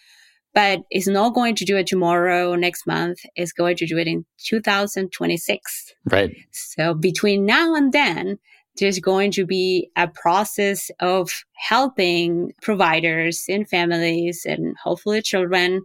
but 0.54 0.80
it's 0.90 1.06
not 1.06 1.34
going 1.34 1.54
to 1.56 1.64
do 1.64 1.76
it 1.76 1.86
tomorrow 1.86 2.50
or 2.50 2.56
next 2.56 2.86
month. 2.86 3.20
It's 3.36 3.52
going 3.52 3.76
to 3.76 3.86
do 3.86 3.98
it 3.98 4.06
in 4.06 4.24
2026. 4.44 5.94
Right. 6.06 6.34
So 6.50 6.94
between 6.94 7.46
now 7.46 7.74
and 7.74 7.92
then, 7.92 8.38
there's 8.78 8.98
going 8.98 9.30
to 9.32 9.46
be 9.46 9.90
a 9.96 10.08
process 10.08 10.90
of 11.00 11.44
helping 11.54 12.52
providers 12.62 13.44
and 13.48 13.68
families 13.68 14.44
and 14.46 14.76
hopefully 14.82 15.22
children 15.22 15.82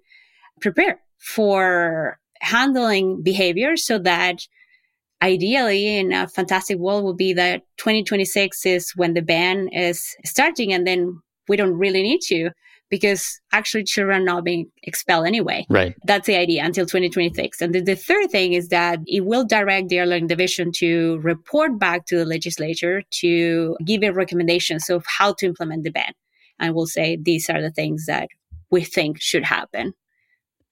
prepare 0.62 1.00
for 1.20 2.20
handling 2.42 3.22
behavior 3.22 3.76
so 3.76 3.98
that 4.00 4.48
ideally 5.22 5.98
in 5.98 6.12
a 6.12 6.28
fantastic 6.28 6.78
world 6.78 7.04
would 7.04 7.18
be 7.18 7.34
that 7.34 7.64
2026 7.78 8.66
is 8.66 8.92
when 8.96 9.14
the 9.14 9.22
ban 9.22 9.68
is 9.70 10.16
starting 10.24 10.74
and 10.74 10.86
then 10.86 11.20
we 11.48 11.58
don't 11.58 11.74
really 11.78 12.04
need 12.04 12.22
to 12.22 12.50
because 12.96 13.42
actually 13.52 13.84
children 13.84 14.22
are 14.22 14.24
not 14.24 14.46
being 14.46 14.72
expelled 14.84 15.28
anyway. 15.28 15.66
Right. 15.70 15.94
That's 16.06 16.28
the 16.28 16.38
idea 16.38 16.64
until 16.64 16.86
2026. 16.86 17.62
And 17.62 17.76
the, 17.76 17.82
the 17.82 17.96
third 17.98 18.32
thing 18.32 18.54
is 18.54 18.70
that 18.70 19.00
it 19.06 19.26
will 19.26 19.44
direct 19.44 19.90
the 19.90 20.00
learning 20.06 20.28
division 20.28 20.72
to 20.78 21.20
report 21.22 21.78
back 21.78 22.06
to 22.06 22.18
the 22.18 22.24
legislature 22.24 23.02
to 23.20 23.76
give 23.84 24.02
a 24.02 24.12
recommendations 24.12 24.90
of 24.90 25.04
how 25.06 25.34
to 25.34 25.46
implement 25.46 25.84
the 25.84 25.92
ban. 25.92 26.14
And 26.58 26.74
we'll 26.74 26.88
say 26.88 27.18
these 27.22 27.50
are 27.50 27.62
the 27.62 27.72
things 27.72 28.06
that 28.06 28.30
we 28.72 28.86
think 28.86 29.18
should 29.20 29.44
happen. 29.44 29.94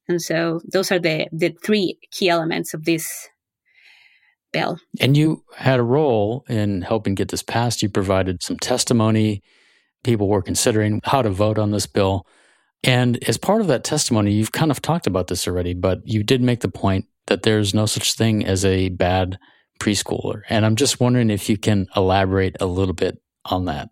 And 0.08 0.22
so 0.22 0.62
those 0.72 0.94
are 0.94 1.00
the, 1.00 1.28
the 1.34 1.54
three 1.62 1.98
key 2.12 2.30
elements 2.30 2.74
of 2.74 2.86
this 2.86 3.28
bill. 4.54 4.80
And 5.02 5.18
you 5.18 5.44
had 5.58 5.82
a 5.82 5.84
role 5.84 6.46
in 6.48 6.84
helping 6.84 7.16
get 7.16 7.30
this 7.30 7.44
passed. 7.44 7.82
You 7.82 7.90
provided 7.90 8.42
some 8.42 8.58
testimony. 8.58 9.42
People 10.04 10.28
were 10.28 10.42
considering 10.42 11.02
how 11.04 11.22
to 11.22 11.30
vote 11.30 11.58
on 11.58 11.72
this 11.72 11.88
bill. 11.88 12.28
And 12.84 13.24
as 13.28 13.38
part 13.38 13.62
of 13.62 13.68
that 13.68 13.84
testimony, 13.84 14.34
you've 14.34 14.52
kind 14.52 14.72
of 14.72 14.82
talked 14.82 15.08
about 15.08 15.28
this 15.28 15.48
already, 15.48 15.74
but 15.74 16.06
you 16.06 16.24
did 16.24 16.42
make 16.42 16.60
the 16.60 16.70
point 16.70 17.06
that 17.28 17.44
there's 17.44 17.74
no 17.74 17.86
such 17.86 18.14
thing 18.14 18.46
as 18.46 18.66
a 18.66 18.90
bad 18.90 19.40
preschooler. 19.80 20.42
And 20.50 20.66
I'm 20.66 20.76
just 20.76 21.00
wondering 21.00 21.30
if 21.30 21.50
you 21.50 21.58
can 21.58 21.88
elaborate 21.96 22.58
a 22.60 22.66
little 22.66 22.94
bit 22.94 23.22
on 23.46 23.66
that. 23.66 23.90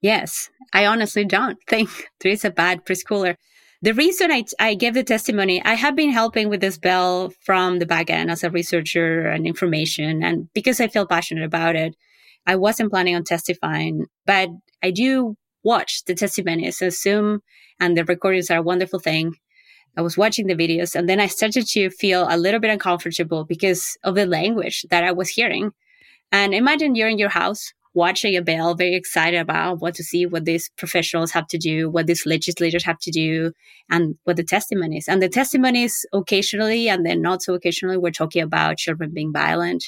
Yes, 0.00 0.50
I 0.72 0.86
honestly 0.86 1.24
don't 1.24 1.58
think 1.68 1.88
there 2.20 2.32
is 2.32 2.44
a 2.44 2.50
bad 2.50 2.84
preschooler. 2.84 3.36
The 3.82 3.94
reason 3.94 4.30
I, 4.30 4.44
I 4.60 4.74
gave 4.74 4.94
the 4.94 5.02
testimony, 5.02 5.60
I 5.64 5.74
have 5.74 5.96
been 5.96 6.10
helping 6.10 6.48
with 6.48 6.60
this 6.60 6.78
bill 6.78 7.32
from 7.44 7.80
the 7.80 7.86
back 7.86 8.10
end 8.10 8.30
as 8.30 8.44
a 8.44 8.50
researcher 8.50 9.26
and 9.26 9.44
information. 9.44 10.22
And 10.22 10.48
because 10.52 10.80
I 10.80 10.86
feel 10.86 11.06
passionate 11.06 11.44
about 11.44 11.74
it, 11.74 11.96
I 12.46 12.56
wasn't 12.56 12.90
planning 12.90 13.16
on 13.16 13.24
testifying, 13.24 14.06
but 14.24 14.50
I 14.84 14.92
do 14.92 15.36
watch 15.62 16.04
the 16.04 16.14
testimonies. 16.14 16.78
So 16.78 16.90
Zoom 16.90 17.42
and 17.80 17.96
the 17.96 18.04
recordings 18.04 18.50
are 18.50 18.58
a 18.58 18.62
wonderful 18.62 18.98
thing. 18.98 19.34
I 19.96 20.02
was 20.02 20.16
watching 20.16 20.46
the 20.46 20.54
videos 20.54 20.94
and 20.94 21.08
then 21.08 21.20
I 21.20 21.26
started 21.26 21.66
to 21.68 21.90
feel 21.90 22.26
a 22.28 22.36
little 22.36 22.60
bit 22.60 22.70
uncomfortable 22.70 23.44
because 23.44 23.96
of 24.04 24.14
the 24.14 24.26
language 24.26 24.86
that 24.90 25.04
I 25.04 25.12
was 25.12 25.28
hearing. 25.28 25.72
And 26.30 26.54
imagine 26.54 26.94
you're 26.94 27.08
in 27.08 27.18
your 27.18 27.28
house 27.28 27.72
watching 27.94 28.36
a 28.36 28.42
bill, 28.42 28.74
very 28.74 28.94
excited 28.94 29.38
about 29.38 29.80
what 29.80 29.94
to 29.94 30.02
see, 30.02 30.24
what 30.24 30.46
these 30.46 30.70
professionals 30.78 31.30
have 31.32 31.46
to 31.48 31.58
do, 31.58 31.90
what 31.90 32.06
these 32.06 32.24
legislators 32.24 32.84
have 32.84 32.98
to 33.00 33.10
do, 33.10 33.52
and 33.90 34.16
what 34.24 34.36
the 34.36 34.44
testimonies. 34.44 35.08
And 35.08 35.20
the 35.20 35.28
testimonies 35.28 36.06
occasionally, 36.12 36.88
and 36.88 37.04
then 37.04 37.20
not 37.20 37.42
so 37.42 37.52
occasionally, 37.54 37.98
we're 37.98 38.10
talking 38.10 38.42
about 38.42 38.78
children 38.78 39.12
being 39.12 39.32
violent, 39.32 39.84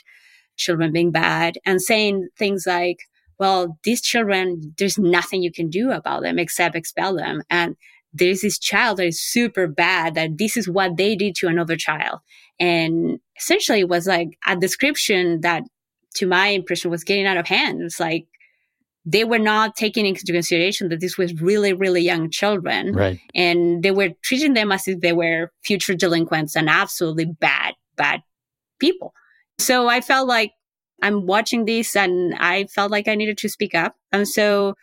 children 0.56 0.92
being 0.92 1.12
bad, 1.12 1.58
and 1.64 1.80
saying 1.80 2.28
things 2.38 2.64
like, 2.66 2.98
well, 3.38 3.78
these 3.84 4.00
children, 4.00 4.74
there's 4.78 4.98
nothing 4.98 5.42
you 5.42 5.52
can 5.52 5.68
do 5.68 5.90
about 5.90 6.22
them 6.22 6.38
except 6.38 6.76
expel 6.76 7.16
them. 7.16 7.42
And 7.50 7.76
there's 8.12 8.42
this 8.42 8.58
child 8.58 8.98
that 8.98 9.06
is 9.06 9.20
super 9.20 9.66
bad 9.66 10.14
that 10.14 10.38
this 10.38 10.56
is 10.56 10.68
what 10.68 10.96
they 10.96 11.16
did 11.16 11.34
to 11.36 11.48
another 11.48 11.76
child. 11.76 12.20
And 12.60 13.18
essentially 13.36 13.80
it 13.80 13.88
was 13.88 14.06
like 14.06 14.38
a 14.46 14.56
description 14.56 15.40
that 15.40 15.64
to 16.16 16.26
my 16.26 16.48
impression 16.48 16.90
was 16.90 17.02
getting 17.02 17.26
out 17.26 17.36
of 17.36 17.48
hand. 17.48 17.82
It's 17.82 17.98
like 17.98 18.26
they 19.04 19.24
were 19.24 19.38
not 19.38 19.76
taking 19.76 20.06
into 20.06 20.24
consideration 20.24 20.88
that 20.88 21.00
this 21.00 21.18
was 21.18 21.40
really, 21.40 21.72
really 21.72 22.00
young 22.00 22.30
children. 22.30 22.92
Right. 22.92 23.18
And 23.34 23.82
they 23.82 23.90
were 23.90 24.10
treating 24.22 24.54
them 24.54 24.72
as 24.72 24.88
if 24.88 25.00
they 25.00 25.12
were 25.12 25.50
future 25.62 25.94
delinquents 25.94 26.56
and 26.56 26.70
absolutely 26.70 27.26
bad, 27.26 27.74
bad 27.96 28.22
people. 28.78 29.12
So 29.58 29.88
I 29.88 30.00
felt 30.00 30.28
like 30.28 30.52
I'm 31.02 31.26
watching 31.26 31.64
this 31.64 31.96
and 31.96 32.34
I 32.38 32.64
felt 32.64 32.90
like 32.90 33.08
I 33.08 33.14
needed 33.14 33.38
to 33.38 33.48
speak 33.48 33.74
up. 33.74 33.96
And 34.12 34.26
so 34.26 34.74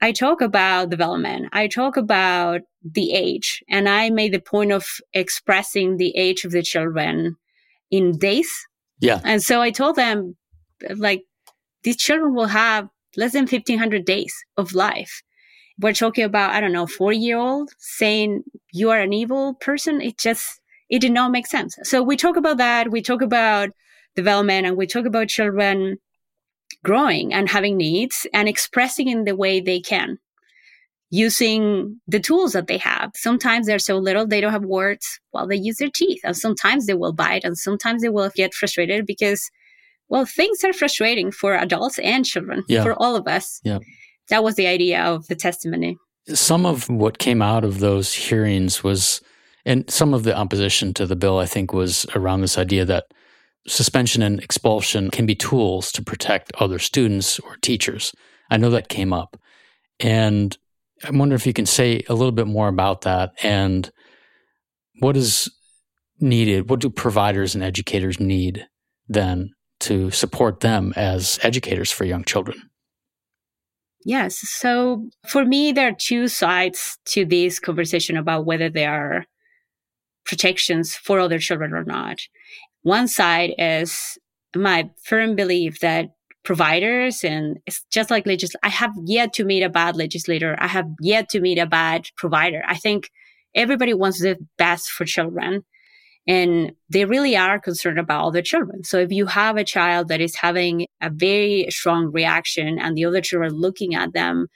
I 0.00 0.12
talk 0.12 0.40
about 0.40 0.90
development. 0.90 1.48
I 1.52 1.68
talk 1.68 1.96
about 1.96 2.62
the 2.84 3.12
age 3.12 3.62
and 3.68 3.88
I 3.88 4.10
made 4.10 4.32
the 4.32 4.40
point 4.40 4.72
of 4.72 4.86
expressing 5.12 5.96
the 5.96 6.14
age 6.16 6.44
of 6.44 6.52
the 6.52 6.62
children 6.62 7.36
in 7.90 8.18
days. 8.18 8.50
Yeah. 9.00 9.20
And 9.24 9.42
so 9.42 9.62
I 9.62 9.70
told 9.70 9.96
them 9.96 10.36
like 10.96 11.22
these 11.82 11.96
children 11.96 12.34
will 12.34 12.46
have 12.46 12.88
less 13.16 13.32
than 13.32 13.42
1500 13.42 14.04
days 14.04 14.34
of 14.56 14.74
life. 14.74 15.22
We're 15.78 15.92
talking 15.92 16.24
about, 16.24 16.52
I 16.52 16.60
don't 16.60 16.72
know, 16.72 16.86
four 16.86 17.12
year 17.12 17.38
old 17.38 17.70
saying 17.78 18.44
you 18.72 18.90
are 18.90 19.00
an 19.00 19.12
evil 19.12 19.54
person. 19.54 20.00
It 20.00 20.18
just, 20.18 20.60
it 20.88 21.00
did 21.00 21.12
not 21.12 21.32
make 21.32 21.46
sense. 21.46 21.76
So 21.82 22.02
we 22.02 22.16
talk 22.16 22.36
about 22.36 22.56
that. 22.58 22.90
We 22.90 23.02
talk 23.02 23.22
about 23.22 23.70
development 24.16 24.66
and 24.66 24.76
we 24.76 24.86
talk 24.86 25.06
about 25.06 25.28
children 25.28 25.98
growing 26.82 27.32
and 27.32 27.48
having 27.48 27.76
needs 27.76 28.26
and 28.32 28.48
expressing 28.48 29.08
in 29.08 29.24
the 29.24 29.36
way 29.36 29.60
they 29.60 29.80
can 29.80 30.18
using 31.10 32.00
the 32.08 32.18
tools 32.18 32.52
that 32.52 32.66
they 32.66 32.78
have. 32.78 33.12
Sometimes 33.14 33.66
they're 33.66 33.78
so 33.78 33.96
little, 33.96 34.26
they 34.26 34.40
don't 34.40 34.52
have 34.52 34.64
words. 34.64 35.20
Well, 35.32 35.46
they 35.46 35.56
use 35.56 35.76
their 35.76 35.90
teeth 35.94 36.20
and 36.24 36.36
sometimes 36.36 36.86
they 36.86 36.94
will 36.94 37.12
bite 37.12 37.44
and 37.44 37.56
sometimes 37.56 38.02
they 38.02 38.08
will 38.08 38.30
get 38.34 38.54
frustrated 38.54 39.06
because 39.06 39.48
well, 40.08 40.24
things 40.24 40.62
are 40.64 40.72
frustrating 40.72 41.32
for 41.32 41.54
adults 41.54 41.98
and 41.98 42.24
children, 42.24 42.64
yeah. 42.68 42.82
for 42.82 42.94
all 42.94 43.16
of 43.16 43.26
us. 43.26 43.60
Yeah. 43.64 43.80
That 44.28 44.44
was 44.44 44.54
the 44.54 44.66
idea 44.66 45.02
of 45.02 45.26
the 45.26 45.34
testimony. 45.34 45.96
Some 46.28 46.66
of 46.66 46.88
what 46.88 47.18
came 47.18 47.42
out 47.42 47.64
of 47.64 47.80
those 47.80 48.12
hearings 48.12 48.82
was, 48.82 49.20
and 49.64 49.88
some 49.90 50.14
of 50.14 50.22
the 50.22 50.36
opposition 50.36 50.94
to 50.94 51.06
the 51.06 51.16
bill, 51.16 51.38
I 51.38 51.46
think, 51.46 51.72
was 51.72 52.06
around 52.14 52.40
this 52.40 52.58
idea 52.58 52.84
that 52.84 53.06
suspension 53.66 54.22
and 54.22 54.40
expulsion 54.40 55.10
can 55.10 55.26
be 55.26 55.34
tools 55.34 55.92
to 55.92 56.02
protect 56.02 56.52
other 56.58 56.78
students 56.78 57.38
or 57.40 57.56
teachers. 57.56 58.12
I 58.50 58.56
know 58.56 58.70
that 58.70 58.88
came 58.88 59.12
up. 59.12 59.36
And 59.98 60.56
I 61.04 61.10
wonder 61.10 61.34
if 61.34 61.46
you 61.46 61.52
can 61.52 61.66
say 61.66 62.02
a 62.08 62.14
little 62.14 62.32
bit 62.32 62.46
more 62.46 62.68
about 62.68 63.02
that 63.02 63.32
and 63.42 63.90
what 65.00 65.16
is 65.16 65.50
needed? 66.20 66.70
What 66.70 66.80
do 66.80 66.90
providers 66.90 67.54
and 67.54 67.62
educators 67.62 68.18
need 68.20 68.66
then 69.08 69.50
to 69.80 70.10
support 70.10 70.60
them 70.60 70.92
as 70.96 71.38
educators 71.42 71.92
for 71.92 72.04
young 72.04 72.24
children? 72.24 72.70
Yes. 74.04 74.38
So 74.38 75.08
for 75.26 75.44
me, 75.44 75.72
there 75.72 75.88
are 75.88 75.96
two 75.98 76.28
sides 76.28 76.98
to 77.06 77.24
this 77.24 77.58
conversation 77.58 78.16
about 78.16 78.46
whether 78.46 78.70
there 78.70 78.92
are 78.92 79.24
protections 80.24 80.94
for 80.94 81.18
other 81.18 81.38
children 81.38 81.72
or 81.72 81.84
not. 81.84 82.18
One 82.86 83.08
side 83.08 83.52
is 83.58 84.16
my 84.54 84.88
firm 85.02 85.34
belief 85.34 85.80
that 85.80 86.10
providers 86.44 87.24
and 87.24 87.58
it's 87.66 87.84
just 87.90 88.12
like 88.12 88.26
legis 88.26 88.54
I 88.62 88.68
have 88.68 88.92
yet 89.04 89.32
to 89.32 89.44
meet 89.44 89.64
a 89.64 89.68
bad 89.68 89.96
legislator. 89.96 90.54
I 90.60 90.68
have 90.68 90.86
yet 91.00 91.28
to 91.30 91.40
meet 91.40 91.58
a 91.58 91.66
bad 91.66 92.08
provider. 92.16 92.62
I 92.64 92.76
think 92.76 93.10
everybody 93.56 93.92
wants 93.92 94.20
the 94.20 94.36
best 94.56 94.88
for 94.88 95.04
children. 95.04 95.64
And 96.28 96.74
they 96.88 97.04
really 97.04 97.36
are 97.36 97.58
concerned 97.58 97.98
about 97.98 98.20
all 98.20 98.42
children. 98.42 98.84
So 98.84 98.98
if 98.98 99.10
you 99.10 99.26
have 99.26 99.56
a 99.56 99.64
child 99.64 100.06
that 100.06 100.20
is 100.20 100.36
having 100.36 100.86
a 101.00 101.10
very 101.10 101.66
strong 101.70 102.12
reaction 102.12 102.78
and 102.78 102.96
the 102.96 103.06
other 103.06 103.20
children 103.20 103.52
looking 103.52 103.96
at 103.96 104.12
them 104.12 104.46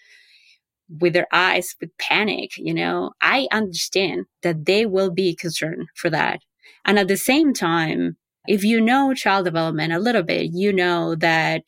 with 0.88 1.14
their 1.14 1.26
eyes 1.32 1.74
with 1.80 1.90
panic, 1.98 2.56
you 2.58 2.74
know, 2.74 3.10
I 3.20 3.48
understand 3.50 4.26
that 4.42 4.66
they 4.66 4.86
will 4.86 5.10
be 5.10 5.34
concerned 5.34 5.88
for 5.96 6.10
that. 6.10 6.38
And 6.84 6.98
at 6.98 7.08
the 7.08 7.16
same 7.16 7.52
time, 7.52 8.16
if 8.46 8.64
you 8.64 8.80
know 8.80 9.14
child 9.14 9.44
development 9.44 9.92
a 9.92 9.98
little 9.98 10.22
bit, 10.22 10.50
you 10.52 10.72
know 10.72 11.14
that 11.16 11.62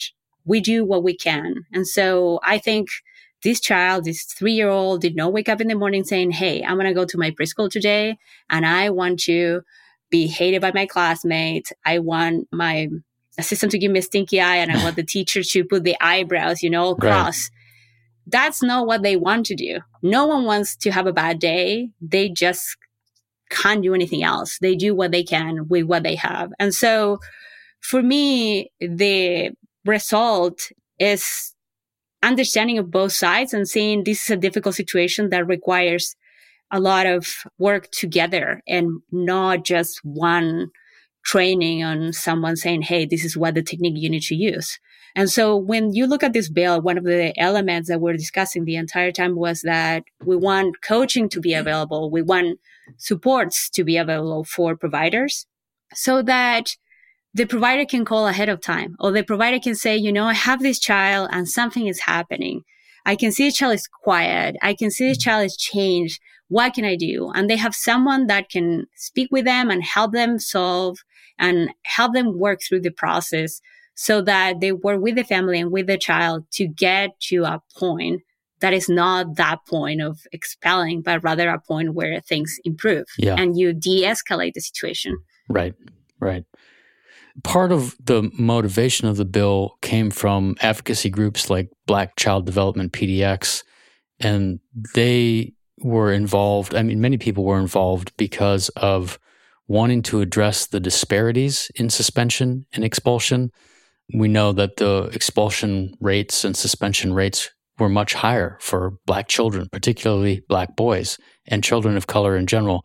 we 0.44 0.60
do 0.60 0.84
what 0.84 1.04
we 1.04 1.16
can. 1.16 1.64
And 1.72 1.86
so 1.86 2.40
I 2.42 2.58
think 2.58 2.88
this 3.42 3.60
child, 3.60 4.04
this 4.04 4.24
three 4.24 4.52
year 4.52 4.68
old 4.68 5.00
did 5.00 5.16
not 5.16 5.32
wake 5.32 5.48
up 5.48 5.60
in 5.60 5.68
the 5.68 5.74
morning 5.74 6.04
saying, 6.04 6.32
Hey, 6.32 6.62
I'm 6.62 6.76
going 6.76 6.86
to 6.86 6.94
go 6.94 7.04
to 7.04 7.18
my 7.18 7.30
preschool 7.30 7.70
today 7.70 8.16
and 8.48 8.66
I 8.66 8.90
want 8.90 9.20
to 9.20 9.62
be 10.10 10.26
hated 10.26 10.60
by 10.60 10.72
my 10.72 10.86
classmates. 10.86 11.72
I 11.84 11.98
want 11.98 12.48
my 12.52 12.88
assistant 13.38 13.72
to 13.72 13.78
give 13.78 13.90
me 13.90 13.98
a 13.98 14.02
stinky 14.02 14.40
eye 14.40 14.56
and 14.56 14.70
I 14.70 14.82
want 14.82 14.96
the 14.96 15.02
teacher 15.04 15.42
to 15.42 15.64
put 15.64 15.84
the 15.84 15.96
eyebrows, 16.00 16.62
you 16.62 16.70
know, 16.70 16.90
across. 16.90 17.50
Right. 17.50 17.58
That's 18.26 18.62
not 18.62 18.86
what 18.86 19.02
they 19.02 19.16
want 19.16 19.46
to 19.46 19.56
do. 19.56 19.80
No 20.02 20.26
one 20.26 20.44
wants 20.44 20.76
to 20.76 20.92
have 20.92 21.06
a 21.06 21.12
bad 21.12 21.40
day. 21.40 21.90
They 22.00 22.28
just 22.28 22.76
can't 23.52 23.82
do 23.82 23.94
anything 23.94 24.22
else. 24.22 24.58
They 24.60 24.74
do 24.74 24.94
what 24.94 25.12
they 25.12 25.22
can 25.22 25.68
with 25.68 25.84
what 25.84 26.02
they 26.02 26.16
have. 26.16 26.50
And 26.58 26.74
so 26.74 27.18
for 27.80 28.02
me, 28.02 28.70
the 28.80 29.50
result 29.84 30.70
is 30.98 31.54
understanding 32.22 32.78
of 32.78 32.90
both 32.90 33.12
sides 33.12 33.52
and 33.52 33.68
saying 33.68 34.04
this 34.04 34.22
is 34.22 34.30
a 34.30 34.36
difficult 34.36 34.74
situation 34.74 35.30
that 35.30 35.46
requires 35.46 36.14
a 36.70 36.80
lot 36.80 37.06
of 37.06 37.26
work 37.58 37.90
together 37.90 38.62
and 38.66 39.00
not 39.10 39.64
just 39.64 40.00
one 40.04 40.70
training 41.24 41.84
on 41.84 42.12
someone 42.12 42.56
saying, 42.56 42.82
Hey, 42.82 43.04
this 43.04 43.24
is 43.24 43.36
what 43.36 43.54
the 43.54 43.62
technique 43.62 43.94
you 43.96 44.08
need 44.08 44.22
to 44.22 44.34
use. 44.34 44.78
And 45.14 45.30
so 45.30 45.56
when 45.56 45.92
you 45.92 46.06
look 46.06 46.22
at 46.22 46.32
this 46.32 46.48
bill, 46.48 46.80
one 46.80 46.96
of 46.96 47.04
the 47.04 47.38
elements 47.38 47.88
that 47.88 48.00
we're 48.00 48.16
discussing 48.16 48.64
the 48.64 48.76
entire 48.76 49.12
time 49.12 49.36
was 49.36 49.60
that 49.62 50.04
we 50.24 50.36
want 50.36 50.80
coaching 50.82 51.28
to 51.30 51.40
be 51.40 51.50
mm-hmm. 51.50 51.60
available. 51.60 52.10
We 52.10 52.22
want 52.22 52.58
supports 52.96 53.68
to 53.70 53.84
be 53.84 53.96
available 53.96 54.44
for 54.44 54.76
providers 54.76 55.46
so 55.94 56.22
that 56.22 56.76
the 57.34 57.46
provider 57.46 57.84
can 57.84 58.04
call 58.04 58.26
ahead 58.26 58.48
of 58.48 58.60
time 58.60 58.96
or 59.00 59.12
the 59.12 59.22
provider 59.22 59.58
can 59.58 59.74
say, 59.74 59.96
you 59.96 60.12
know, 60.12 60.24
I 60.24 60.34
have 60.34 60.62
this 60.62 60.78
child 60.78 61.30
and 61.32 61.48
something 61.48 61.86
is 61.86 62.00
happening. 62.00 62.62
I 63.04 63.16
can 63.16 63.32
see 63.32 63.48
the 63.48 63.52
child 63.52 63.74
is 63.74 63.88
quiet. 63.88 64.56
I 64.62 64.74
can 64.74 64.90
see 64.90 65.06
the 65.06 65.12
mm-hmm. 65.12 65.20
child 65.20 65.46
is 65.46 65.56
changed. 65.56 66.20
What 66.48 66.74
can 66.74 66.84
I 66.84 66.96
do? 66.96 67.30
And 67.34 67.48
they 67.48 67.56
have 67.56 67.74
someone 67.74 68.26
that 68.26 68.50
can 68.50 68.86
speak 68.94 69.28
with 69.30 69.44
them 69.44 69.70
and 69.70 69.82
help 69.82 70.12
them 70.12 70.38
solve 70.38 70.98
and 71.38 71.70
help 71.84 72.12
them 72.14 72.38
work 72.38 72.60
through 72.62 72.80
the 72.80 72.90
process 72.90 73.60
so 73.94 74.20
that 74.22 74.60
they 74.60 74.72
work 74.72 75.00
with 75.00 75.16
the 75.16 75.24
family 75.24 75.60
and 75.60 75.70
with 75.70 75.86
the 75.86 75.98
child 75.98 76.44
to 76.52 76.66
get 76.66 77.18
to 77.20 77.44
a 77.44 77.62
point 77.76 78.22
that 78.62 78.72
is 78.72 78.88
not 78.88 79.36
that 79.36 79.58
point 79.66 80.00
of 80.00 80.20
expelling, 80.32 81.02
but 81.02 81.22
rather 81.22 81.48
a 81.50 81.60
point 81.60 81.94
where 81.94 82.20
things 82.20 82.58
improve 82.64 83.04
yeah. 83.18 83.34
and 83.36 83.58
you 83.58 83.74
de 83.74 84.04
escalate 84.04 84.54
the 84.54 84.60
situation. 84.60 85.18
Right, 85.48 85.74
right. 86.20 86.44
Part 87.42 87.72
of 87.72 87.96
the 88.02 88.30
motivation 88.38 89.08
of 89.08 89.16
the 89.16 89.24
bill 89.24 89.76
came 89.82 90.10
from 90.10 90.56
advocacy 90.60 91.10
groups 91.10 91.50
like 91.50 91.70
Black 91.86 92.16
Child 92.16 92.46
Development 92.46 92.92
PDX, 92.92 93.64
and 94.20 94.60
they 94.94 95.54
were 95.78 96.12
involved. 96.12 96.74
I 96.74 96.82
mean, 96.82 97.00
many 97.00 97.18
people 97.18 97.44
were 97.44 97.58
involved 97.58 98.12
because 98.16 98.68
of 98.70 99.18
wanting 99.66 100.02
to 100.02 100.20
address 100.20 100.66
the 100.66 100.80
disparities 100.80 101.70
in 101.74 101.90
suspension 101.90 102.66
and 102.72 102.84
expulsion. 102.84 103.50
We 104.14 104.28
know 104.28 104.52
that 104.52 104.76
the 104.76 105.10
expulsion 105.12 105.94
rates 106.00 106.44
and 106.44 106.56
suspension 106.56 107.14
rates 107.14 107.50
were 107.78 107.88
much 107.88 108.14
higher 108.14 108.58
for 108.60 108.98
Black 109.06 109.28
children, 109.28 109.68
particularly 109.72 110.42
Black 110.48 110.76
boys 110.76 111.18
and 111.46 111.64
children 111.64 111.96
of 111.96 112.06
color 112.06 112.36
in 112.36 112.46
general. 112.46 112.84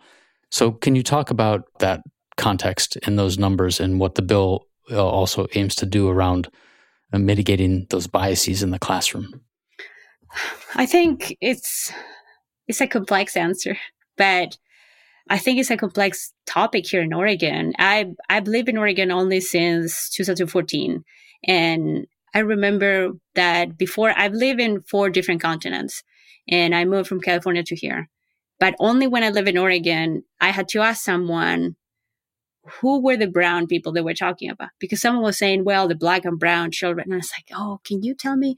So, 0.49 0.71
can 0.71 0.95
you 0.95 1.03
talk 1.03 1.29
about 1.29 1.65
that 1.79 2.01
context 2.37 2.95
in 2.97 3.15
those 3.15 3.37
numbers 3.37 3.79
and 3.79 3.99
what 3.99 4.15
the 4.15 4.21
bill 4.21 4.67
uh, 4.91 5.05
also 5.05 5.47
aims 5.55 5.75
to 5.75 5.85
do 5.85 6.07
around 6.07 6.47
uh, 7.11 7.19
mitigating 7.19 7.87
those 7.89 8.07
biases 8.07 8.63
in 8.63 8.71
the 8.71 8.79
classroom? 8.79 9.41
I 10.75 10.85
think 10.85 11.35
it's 11.41 11.91
it's 12.67 12.81
a 12.81 12.87
complex 12.87 13.35
answer, 13.35 13.77
but 14.17 14.57
I 15.29 15.37
think 15.37 15.59
it's 15.59 15.71
a 15.71 15.77
complex 15.77 16.33
topic 16.45 16.87
here 16.87 17.01
in 17.01 17.13
Oregon. 17.13 17.73
I 17.79 18.11
I've 18.29 18.47
lived 18.47 18.69
in 18.69 18.77
Oregon 18.77 19.11
only 19.11 19.41
since 19.41 20.09
2014, 20.11 21.03
and 21.43 22.07
I 22.33 22.39
remember 22.39 23.11
that 23.35 23.77
before 23.77 24.13
I've 24.15 24.33
lived 24.33 24.59
in 24.59 24.81
four 24.81 25.09
different 25.09 25.41
continents, 25.41 26.03
and 26.47 26.73
I 26.75 26.85
moved 26.85 27.09
from 27.09 27.21
California 27.21 27.63
to 27.63 27.75
here. 27.75 28.09
But 28.59 28.75
only 28.79 29.07
when 29.07 29.23
I 29.23 29.29
live 29.29 29.47
in 29.47 29.57
Oregon, 29.57 30.23
I 30.41 30.49
had 30.49 30.67
to 30.69 30.81
ask 30.81 31.03
someone 31.03 31.75
who 32.81 33.01
were 33.01 33.17
the 33.17 33.27
brown 33.27 33.67
people 33.67 33.91
that 33.93 34.03
we're 34.03 34.13
talking 34.13 34.49
about? 34.49 34.69
Because 34.79 35.01
someone 35.01 35.23
was 35.23 35.37
saying, 35.37 35.63
well, 35.63 35.87
the 35.87 35.95
black 35.95 36.25
and 36.25 36.39
brown 36.39 36.71
children. 36.71 37.05
And 37.05 37.13
I 37.13 37.17
was 37.17 37.31
like, 37.37 37.57
oh, 37.57 37.79
can 37.83 38.03
you 38.03 38.13
tell 38.13 38.35
me 38.35 38.57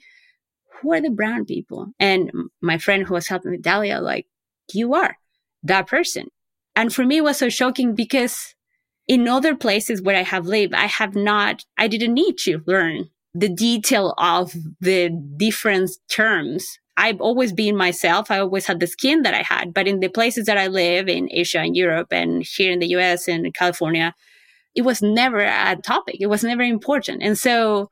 who 0.74 0.94
are 0.94 1.02
the 1.02 1.10
brown 1.10 1.46
people? 1.46 1.88
And 2.00 2.32
my 2.62 2.78
friend 2.78 3.06
who 3.06 3.14
was 3.14 3.28
helping 3.28 3.52
me, 3.52 3.58
Dalia, 3.58 4.02
like, 4.02 4.28
you 4.74 4.94
are 4.94 5.18
that 5.64 5.88
person. 5.88 6.30
And 6.76 6.94
for 6.94 7.06
me, 7.06 7.18
it 7.18 7.24
was 7.24 7.38
so 7.38 7.50
shocking 7.50 7.96
because 7.96 8.56
in 9.08 9.28
other 9.28 9.56
places 9.56 10.02
where 10.02 10.16
I 10.16 10.24
have 10.24 10.46
lived, 10.46 10.74
I 10.74 10.86
have 10.86 11.16
not, 11.16 11.66
I 11.78 11.88
didn't 11.88 12.14
need 12.14 12.38
to 12.40 12.62
learn 12.68 13.10
the 13.34 13.50
detail 13.50 14.14
of 14.18 14.54
the 14.80 15.10
different 15.38 15.92
terms 16.10 16.80
I've 17.00 17.22
always 17.22 17.54
been 17.54 17.78
myself. 17.78 18.30
I 18.30 18.40
always 18.40 18.66
had 18.66 18.82
the 18.82 18.88
skin 18.88 19.22
that 19.22 19.34
I 19.34 19.42
had. 19.42 19.74
But 19.74 19.88
in 19.88 20.02
the 20.02 20.10
places 20.10 20.48
that 20.48 20.58
I 20.58 20.68
live 20.68 21.08
in 21.08 21.30
Asia 21.32 21.60
and 21.60 21.74
Europe 21.74 22.12
and 22.12 22.44
here 22.44 22.74
in 22.74 22.80
the 22.80 22.88
US 22.98 23.30
and 23.30 23.54
California, 23.54 24.14
it 24.76 24.82
was 24.82 25.02
never 25.02 25.40
a 25.40 25.78
topic. 25.82 26.18
It 26.20 26.28
was 26.28 26.44
never 26.44 26.62
important. 26.62 27.24
And 27.24 27.38
so 27.38 27.90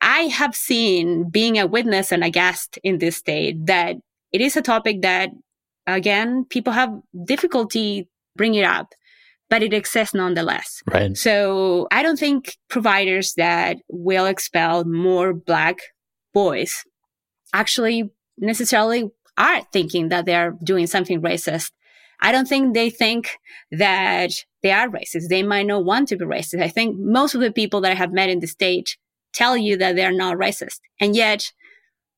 I 0.00 0.20
have 0.28 0.54
seen 0.54 1.28
being 1.30 1.58
a 1.58 1.66
witness 1.66 2.12
and 2.12 2.22
a 2.22 2.30
guest 2.30 2.78
in 2.84 2.98
this 2.98 3.16
state 3.16 3.66
that 3.66 3.96
it 4.30 4.40
is 4.40 4.56
a 4.56 4.62
topic 4.62 5.02
that, 5.02 5.30
again, 5.96 6.44
people 6.48 6.72
have 6.72 6.90
difficulty 7.24 8.08
bringing 8.36 8.60
it 8.60 8.66
up, 8.66 8.88
but 9.50 9.62
it 9.62 9.72
exists 9.72 10.14
nonetheless. 10.14 10.82
Right. 10.86 11.16
So 11.16 11.88
I 11.90 12.02
don't 12.02 12.18
think 12.18 12.56
providers 12.68 13.34
that 13.36 13.78
will 13.88 14.26
expel 14.26 14.84
more 14.84 15.32
Black 15.32 15.78
boys 16.34 16.84
actually 17.52 18.10
necessarily 18.36 19.10
are 19.36 19.62
thinking 19.72 20.08
that 20.08 20.26
they 20.26 20.34
are 20.34 20.54
doing 20.62 20.86
something 20.86 21.22
racist. 21.22 21.70
I 22.20 22.32
don't 22.32 22.48
think 22.48 22.74
they 22.74 22.90
think 22.90 23.38
that 23.70 24.32
they 24.62 24.72
are 24.72 24.88
racist. 24.88 25.28
They 25.28 25.44
might 25.44 25.66
not 25.66 25.84
want 25.84 26.08
to 26.08 26.16
be 26.16 26.24
racist. 26.24 26.62
I 26.62 26.68
think 26.68 26.96
most 26.98 27.34
of 27.34 27.40
the 27.40 27.52
people 27.52 27.80
that 27.82 27.92
I 27.92 27.94
have 27.94 28.12
met 28.12 28.28
in 28.28 28.40
the 28.40 28.48
stage 28.48 28.98
tell 29.32 29.56
you 29.56 29.76
that 29.76 29.94
they're 29.94 30.12
not 30.12 30.36
racist. 30.36 30.80
And 31.00 31.14
yet, 31.14 31.52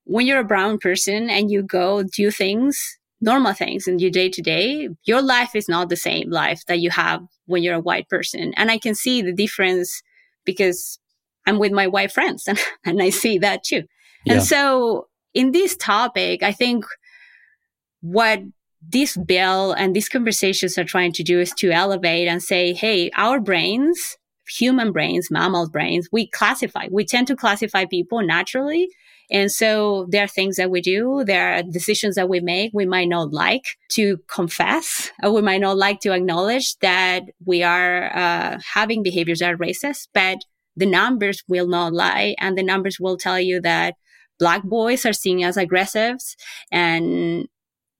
when 0.04 0.26
you're 0.26 0.40
a 0.40 0.44
brown 0.44 0.78
person 0.78 1.28
and 1.28 1.50
you 1.50 1.62
go 1.62 2.02
do 2.02 2.30
things, 2.30 2.98
normal 3.20 3.52
things 3.52 3.86
in 3.86 3.98
your 3.98 4.10
day 4.10 4.28
to 4.30 4.42
day, 4.42 4.88
your 5.04 5.22
life 5.22 5.54
is 5.54 5.68
not 5.68 5.88
the 5.88 5.96
same 5.96 6.30
life 6.30 6.64
that 6.66 6.80
you 6.80 6.90
have 6.90 7.20
when 7.46 7.62
you're 7.62 7.74
a 7.74 7.80
white 7.80 8.08
person. 8.08 8.52
And 8.56 8.70
I 8.70 8.78
can 8.78 8.94
see 8.94 9.22
the 9.22 9.32
difference 9.32 10.02
because 10.44 10.98
I'm 11.46 11.58
with 11.58 11.72
my 11.72 11.86
white 11.86 12.12
friends 12.12 12.44
and, 12.46 12.58
and 12.84 13.02
I 13.02 13.10
see 13.10 13.38
that 13.38 13.64
too. 13.64 13.84
Yeah. 14.24 14.34
And 14.34 14.42
so 14.42 15.08
in 15.34 15.52
this 15.52 15.76
topic, 15.76 16.42
I 16.42 16.52
think 16.52 16.84
what 18.00 18.40
this 18.82 19.16
bill 19.16 19.72
and 19.72 19.94
these 19.94 20.08
conversations 20.08 20.78
are 20.78 20.84
trying 20.84 21.12
to 21.12 21.22
do 21.22 21.40
is 21.40 21.52
to 21.52 21.70
elevate 21.70 22.28
and 22.28 22.42
say, 22.42 22.72
hey, 22.72 23.10
our 23.16 23.38
brains, 23.38 24.16
human 24.48 24.92
brains, 24.92 25.30
mammal 25.30 25.68
brains, 25.68 26.08
we 26.10 26.26
classify. 26.26 26.86
We 26.90 27.04
tend 27.04 27.26
to 27.28 27.36
classify 27.36 27.84
people 27.84 28.22
naturally. 28.22 28.88
And 29.30 29.50
so 29.50 30.06
there 30.10 30.24
are 30.24 30.28
things 30.28 30.56
that 30.56 30.70
we 30.70 30.80
do. 30.80 31.24
There 31.24 31.54
are 31.54 31.62
decisions 31.62 32.16
that 32.16 32.28
we 32.28 32.40
make. 32.40 32.72
We 32.74 32.86
might 32.86 33.08
not 33.08 33.32
like 33.32 33.64
to 33.90 34.18
confess 34.28 35.10
or 35.22 35.32
we 35.32 35.42
might 35.42 35.60
not 35.60 35.76
like 35.76 36.00
to 36.00 36.12
acknowledge 36.12 36.76
that 36.78 37.22
we 37.44 37.62
are 37.62 38.16
uh, 38.16 38.58
having 38.74 39.02
behaviors 39.02 39.38
that 39.38 39.54
are 39.54 39.56
racist, 39.56 40.08
but 40.12 40.38
the 40.76 40.86
numbers 40.86 41.42
will 41.48 41.68
not 41.68 41.92
lie 41.92 42.34
and 42.38 42.58
the 42.58 42.62
numbers 42.62 42.98
will 42.98 43.16
tell 43.16 43.38
you 43.38 43.60
that 43.60 43.94
black 44.38 44.64
boys 44.64 45.06
are 45.06 45.12
seen 45.12 45.44
as 45.44 45.56
aggressives 45.56 46.34
and 46.72 47.46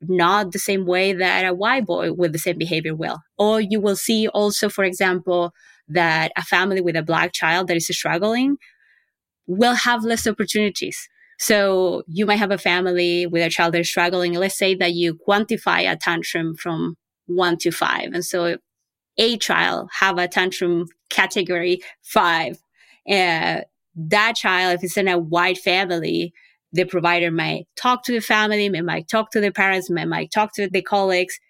not 0.00 0.52
the 0.52 0.58
same 0.58 0.86
way 0.86 1.12
that 1.12 1.44
a 1.44 1.54
white 1.54 1.86
boy 1.86 2.12
with 2.12 2.32
the 2.32 2.38
same 2.38 2.58
behavior 2.58 2.94
will. 2.94 3.18
Or 3.38 3.60
you 3.60 3.80
will 3.80 3.96
see 3.96 4.26
also, 4.28 4.68
for 4.68 4.82
example, 4.84 5.52
that 5.88 6.32
a 6.36 6.42
family 6.42 6.80
with 6.80 6.96
a 6.96 7.02
black 7.02 7.32
child 7.32 7.68
that 7.68 7.76
is 7.76 7.86
struggling 7.88 8.56
will 9.46 9.74
have 9.74 10.04
less 10.04 10.26
opportunities. 10.26 11.08
So 11.40 12.02
you 12.06 12.26
might 12.26 12.38
have 12.38 12.50
a 12.50 12.58
family 12.58 13.26
with 13.26 13.42
a 13.42 13.48
child 13.48 13.72
that 13.72 13.80
is 13.80 13.88
struggling. 13.88 14.34
Let's 14.34 14.58
say 14.58 14.74
that 14.74 14.92
you 14.92 15.14
quantify 15.14 15.90
a 15.90 15.96
tantrum 15.96 16.54
from 16.54 16.96
one 17.26 17.56
to 17.58 17.70
five. 17.70 18.10
And 18.12 18.24
so 18.24 18.58
a 19.16 19.38
child 19.38 19.88
have 20.00 20.18
a 20.18 20.28
tantrum 20.28 20.86
category 21.08 21.80
five. 22.02 22.58
Uh, 23.08 23.62
that 23.96 24.36
child, 24.36 24.74
if 24.74 24.84
it's 24.84 24.98
in 24.98 25.08
a 25.08 25.18
white 25.18 25.56
family, 25.56 26.34
the 26.74 26.84
provider 26.84 27.30
might 27.30 27.66
talk 27.74 28.04
to 28.04 28.12
the 28.12 28.20
family, 28.20 28.68
they 28.68 28.82
might 28.82 29.08
talk 29.08 29.30
to 29.30 29.40
the 29.40 29.50
parents, 29.50 29.88
they 29.88 30.04
might 30.04 30.30
talk 30.30 30.52
to 30.54 30.68
the 30.68 30.82
colleagues. 30.82 31.40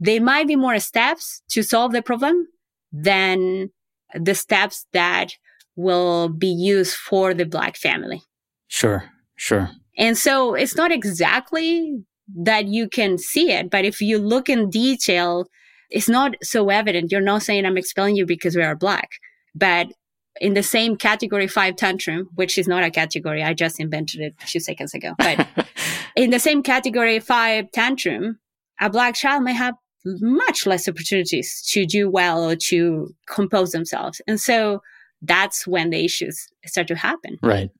There 0.00 0.20
might 0.20 0.48
be 0.48 0.56
more 0.56 0.80
steps 0.80 1.42
to 1.50 1.62
solve 1.62 1.92
the 1.92 2.02
problem 2.02 2.48
than 2.90 3.70
the 4.14 4.34
steps 4.34 4.86
that 4.92 5.34
will 5.76 6.28
be 6.28 6.48
used 6.48 6.96
for 6.96 7.34
the 7.34 7.46
black 7.46 7.76
family. 7.76 8.22
Sure, 8.66 9.04
sure. 9.38 9.70
And 9.96 10.16
so 10.16 10.54
it's 10.54 10.76
not 10.76 10.92
exactly 10.92 12.04
that 12.36 12.66
you 12.66 12.88
can 12.88 13.18
see 13.18 13.50
it, 13.50 13.70
but 13.70 13.84
if 13.84 14.00
you 14.00 14.18
look 14.18 14.48
in 14.48 14.68
detail, 14.68 15.46
it's 15.90 16.08
not 16.08 16.36
so 16.42 16.68
evident. 16.68 17.10
You're 17.10 17.20
not 17.20 17.42
saying 17.42 17.64
I'm 17.64 17.78
expelling 17.78 18.16
you 18.16 18.26
because 18.26 18.54
we 18.54 18.62
are 18.62 18.76
black, 18.76 19.08
but 19.54 19.88
in 20.40 20.54
the 20.54 20.62
same 20.62 20.96
category 20.96 21.48
five 21.48 21.76
tantrum, 21.76 22.28
which 22.34 22.58
is 22.58 22.68
not 22.68 22.84
a 22.84 22.90
category. 22.90 23.42
I 23.42 23.54
just 23.54 23.80
invented 23.80 24.20
it 24.20 24.34
a 24.42 24.46
few 24.46 24.60
seconds 24.60 24.94
ago. 24.94 25.14
But 25.18 25.46
in 26.16 26.30
the 26.30 26.38
same 26.38 26.62
category 26.62 27.18
five 27.18 27.70
tantrum, 27.72 28.38
a 28.80 28.90
black 28.90 29.14
child 29.14 29.42
may 29.42 29.54
have 29.54 29.74
much 30.04 30.66
less 30.66 30.88
opportunities 30.88 31.62
to 31.70 31.84
do 31.84 32.08
well 32.08 32.48
or 32.48 32.56
to 32.56 33.08
compose 33.26 33.72
themselves. 33.72 34.20
And 34.26 34.40
so 34.40 34.80
that's 35.22 35.66
when 35.66 35.90
the 35.90 36.04
issues 36.04 36.48
start 36.66 36.88
to 36.88 36.94
happen. 36.94 37.38
Right. 37.42 37.70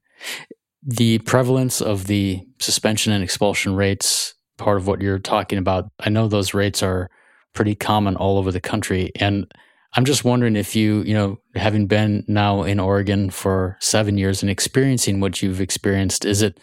The 0.91 1.19
prevalence 1.19 1.83
of 1.83 2.07
the 2.07 2.41
suspension 2.61 3.13
and 3.13 3.23
expulsion 3.23 3.75
rates, 3.75 4.33
part 4.57 4.79
of 4.79 4.87
what 4.87 5.03
you're 5.03 5.19
talking 5.19 5.59
about, 5.59 5.91
I 6.01 6.09
know 6.09 6.29
those 6.29 6.55
rates 6.55 6.83
are 6.83 7.11
pretty 7.53 7.75
common 7.75 8.17
all 8.17 8.39
over 8.39 8.51
the 8.51 8.61
country. 8.61 9.13
And 9.17 9.53
I'm 9.95 10.07
just 10.07 10.25
wondering 10.25 10.57
if 10.57 10.75
you, 10.75 11.03
you 11.03 11.13
know, 11.13 11.41
having 11.55 11.89
been 11.89 12.25
now 12.27 12.63
in 12.63 12.81
Oregon 12.81 13.29
for 13.29 13.77
seven 13.81 14.17
years 14.17 14.41
and 14.41 14.51
experiencing 14.51 15.21
what 15.21 15.43
you've 15.43 15.61
experienced, 15.61 16.25
is 16.25 16.41
it, 16.41 16.59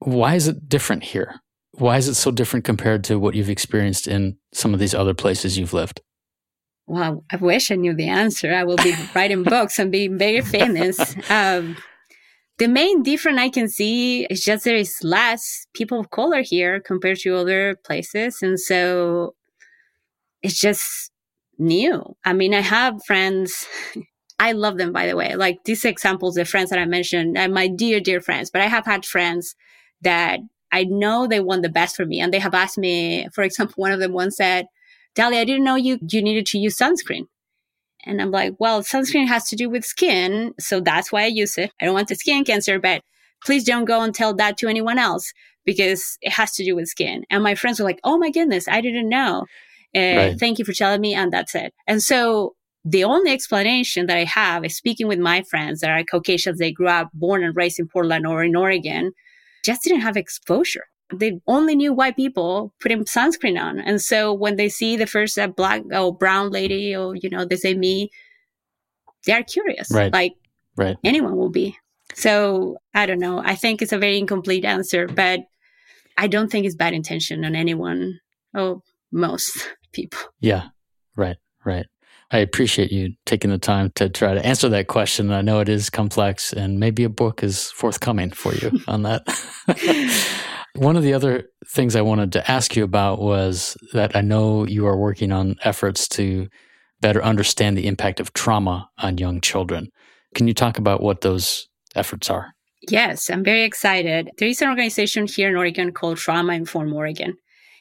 why 0.00 0.34
is 0.34 0.46
it 0.46 0.68
different 0.68 1.02
here? 1.02 1.40
Why 1.72 1.96
is 1.96 2.06
it 2.06 2.16
so 2.16 2.30
different 2.30 2.66
compared 2.66 3.02
to 3.04 3.18
what 3.18 3.34
you've 3.34 3.48
experienced 3.48 4.06
in 4.06 4.36
some 4.52 4.74
of 4.74 4.80
these 4.80 4.94
other 4.94 5.14
places 5.14 5.56
you've 5.56 5.72
lived? 5.72 6.02
Well, 6.86 7.24
I 7.32 7.36
wish 7.36 7.70
I 7.70 7.76
knew 7.76 7.94
the 7.94 8.08
answer. 8.08 8.52
I 8.52 8.64
will 8.64 8.76
be 8.76 8.94
writing 9.14 9.42
books 9.44 9.78
and 9.78 9.90
being 9.90 10.18
very 10.18 10.42
famous. 10.42 11.16
Um, 11.30 11.78
The 12.58 12.68
main 12.68 13.02
difference 13.02 13.38
I 13.40 13.48
can 13.48 13.68
see 13.68 14.26
is 14.26 14.44
just 14.44 14.64
there 14.64 14.76
is 14.76 15.02
less 15.02 15.66
people 15.74 15.98
of 15.98 16.10
color 16.10 16.42
here 16.42 16.80
compared 16.80 17.18
to 17.20 17.36
other 17.36 17.76
places. 17.84 18.42
And 18.42 18.60
so 18.60 19.34
it's 20.42 20.60
just 20.60 21.10
new. 21.58 22.16
I 22.24 22.32
mean, 22.32 22.54
I 22.54 22.60
have 22.60 23.04
friends. 23.04 23.66
I 24.38 24.52
love 24.52 24.78
them, 24.78 24.92
by 24.92 25.06
the 25.06 25.16
way. 25.16 25.34
Like 25.34 25.64
these 25.64 25.84
examples, 25.84 26.34
the 26.34 26.44
friends 26.44 26.70
that 26.70 26.78
I 26.78 26.84
mentioned, 26.84 27.36
and 27.38 27.54
my 27.54 27.68
dear, 27.68 28.00
dear 28.00 28.20
friends, 28.20 28.50
but 28.50 28.62
I 28.62 28.66
have 28.66 28.84
had 28.84 29.04
friends 29.04 29.54
that 30.02 30.40
I 30.70 30.84
know 30.84 31.26
they 31.26 31.40
want 31.40 31.62
the 31.62 31.68
best 31.68 31.96
for 31.96 32.04
me. 32.04 32.20
And 32.20 32.32
they 32.32 32.40
have 32.40 32.54
asked 32.54 32.78
me, 32.78 33.28
for 33.32 33.42
example, 33.42 33.74
one 33.76 33.92
of 33.92 34.00
them 34.00 34.12
once 34.12 34.36
said, 34.36 34.66
Dali, 35.16 35.36
I 35.36 35.44
didn't 35.44 35.64
know 35.64 35.76
you, 35.76 35.98
you 36.08 36.20
needed 36.20 36.46
to 36.46 36.58
use 36.58 36.76
sunscreen. 36.76 37.26
And 38.06 38.20
I'm 38.20 38.30
like, 38.30 38.54
well, 38.58 38.82
sunscreen 38.82 39.26
has 39.28 39.48
to 39.48 39.56
do 39.56 39.68
with 39.68 39.84
skin. 39.84 40.54
So 40.58 40.80
that's 40.80 41.10
why 41.10 41.22
I 41.24 41.26
use 41.26 41.58
it. 41.58 41.70
I 41.80 41.84
don't 41.84 41.94
want 41.94 42.08
the 42.08 42.14
skin 42.14 42.44
cancer, 42.44 42.78
but 42.78 43.02
please 43.44 43.64
don't 43.64 43.84
go 43.84 44.02
and 44.02 44.14
tell 44.14 44.34
that 44.34 44.56
to 44.58 44.68
anyone 44.68 44.98
else 44.98 45.32
because 45.64 46.18
it 46.20 46.32
has 46.32 46.52
to 46.52 46.64
do 46.64 46.76
with 46.76 46.88
skin. 46.88 47.24
And 47.30 47.42
my 47.42 47.54
friends 47.54 47.78
were 47.78 47.86
like, 47.86 48.00
oh 48.04 48.18
my 48.18 48.30
goodness, 48.30 48.68
I 48.68 48.80
didn't 48.80 49.08
know. 49.08 49.46
Uh, 49.96 50.00
right. 50.00 50.38
Thank 50.38 50.58
you 50.58 50.64
for 50.64 50.72
telling 50.72 51.00
me. 51.00 51.14
And 51.14 51.32
that's 51.32 51.54
it. 51.54 51.72
And 51.86 52.02
so 52.02 52.54
the 52.84 53.04
only 53.04 53.32
explanation 53.32 54.06
that 54.06 54.16
I 54.16 54.24
have 54.24 54.64
is 54.64 54.76
speaking 54.76 55.08
with 55.08 55.18
my 55.18 55.42
friends 55.42 55.80
that 55.80 55.90
are 55.90 56.04
Caucasians. 56.04 56.58
They 56.58 56.72
grew 56.72 56.88
up, 56.88 57.08
born 57.14 57.42
and 57.42 57.56
raised 57.56 57.78
in 57.78 57.88
Portland 57.88 58.26
or 58.26 58.44
in 58.44 58.56
Oregon, 58.56 59.12
just 59.64 59.82
didn't 59.82 60.02
have 60.02 60.16
exposure 60.16 60.84
they 61.18 61.40
only 61.46 61.74
knew 61.76 61.92
white 61.92 62.16
people 62.16 62.72
putting 62.80 63.04
sunscreen 63.04 63.60
on. 63.60 63.78
And 63.78 64.00
so 64.00 64.32
when 64.32 64.56
they 64.56 64.68
see 64.68 64.96
the 64.96 65.06
first 65.06 65.38
uh, 65.38 65.48
black 65.48 65.82
or 65.92 66.16
brown 66.16 66.50
lady 66.50 66.94
or, 66.94 67.14
you 67.14 67.30
know, 67.30 67.44
they 67.44 67.56
say 67.56 67.74
me, 67.74 68.10
they're 69.26 69.42
curious. 69.42 69.90
Right. 69.90 70.12
Like 70.12 70.34
right. 70.76 70.96
anyone 71.04 71.36
will 71.36 71.50
be. 71.50 71.76
So 72.14 72.78
I 72.94 73.06
don't 73.06 73.18
know. 73.18 73.38
I 73.38 73.54
think 73.54 73.82
it's 73.82 73.92
a 73.92 73.98
very 73.98 74.18
incomplete 74.18 74.64
answer, 74.64 75.06
but 75.08 75.40
I 76.16 76.26
don't 76.26 76.50
think 76.50 76.66
it's 76.66 76.76
bad 76.76 76.92
intention 76.92 77.44
on 77.44 77.56
anyone 77.56 78.20
or 78.54 78.82
most 79.10 79.68
people. 79.92 80.20
Yeah. 80.40 80.68
Right. 81.16 81.36
Right. 81.64 81.86
I 82.30 82.38
appreciate 82.38 82.90
you 82.90 83.14
taking 83.26 83.50
the 83.50 83.58
time 83.58 83.92
to 83.94 84.08
try 84.08 84.34
to 84.34 84.44
answer 84.44 84.68
that 84.68 84.88
question. 84.88 85.30
I 85.30 85.40
know 85.40 85.60
it 85.60 85.68
is 85.68 85.88
complex 85.90 86.52
and 86.52 86.80
maybe 86.80 87.04
a 87.04 87.08
book 87.08 87.42
is 87.42 87.70
forthcoming 87.70 88.30
for 88.30 88.54
you 88.54 88.72
on 88.88 89.02
that. 89.02 89.22
One 90.76 90.96
of 90.96 91.04
the 91.04 91.14
other 91.14 91.50
things 91.68 91.94
I 91.94 92.02
wanted 92.02 92.32
to 92.32 92.50
ask 92.50 92.74
you 92.74 92.82
about 92.82 93.20
was 93.20 93.76
that 93.92 94.16
I 94.16 94.22
know 94.22 94.66
you 94.66 94.86
are 94.86 94.96
working 94.96 95.30
on 95.30 95.56
efforts 95.62 96.08
to 96.08 96.48
better 97.00 97.22
understand 97.22 97.76
the 97.76 97.86
impact 97.86 98.18
of 98.18 98.32
trauma 98.32 98.88
on 98.98 99.18
young 99.18 99.40
children. 99.40 99.90
Can 100.34 100.48
you 100.48 100.54
talk 100.54 100.76
about 100.78 101.00
what 101.00 101.20
those 101.20 101.68
efforts 101.94 102.28
are? 102.28 102.54
Yes, 102.90 103.30
I'm 103.30 103.44
very 103.44 103.62
excited. 103.62 104.30
There 104.38 104.48
is 104.48 104.60
an 104.62 104.68
organization 104.68 105.28
here 105.28 105.48
in 105.48 105.56
Oregon 105.56 105.92
called 105.92 106.18
Trauma 106.18 106.54
Inform 106.54 106.92
Oregon. 106.92 107.34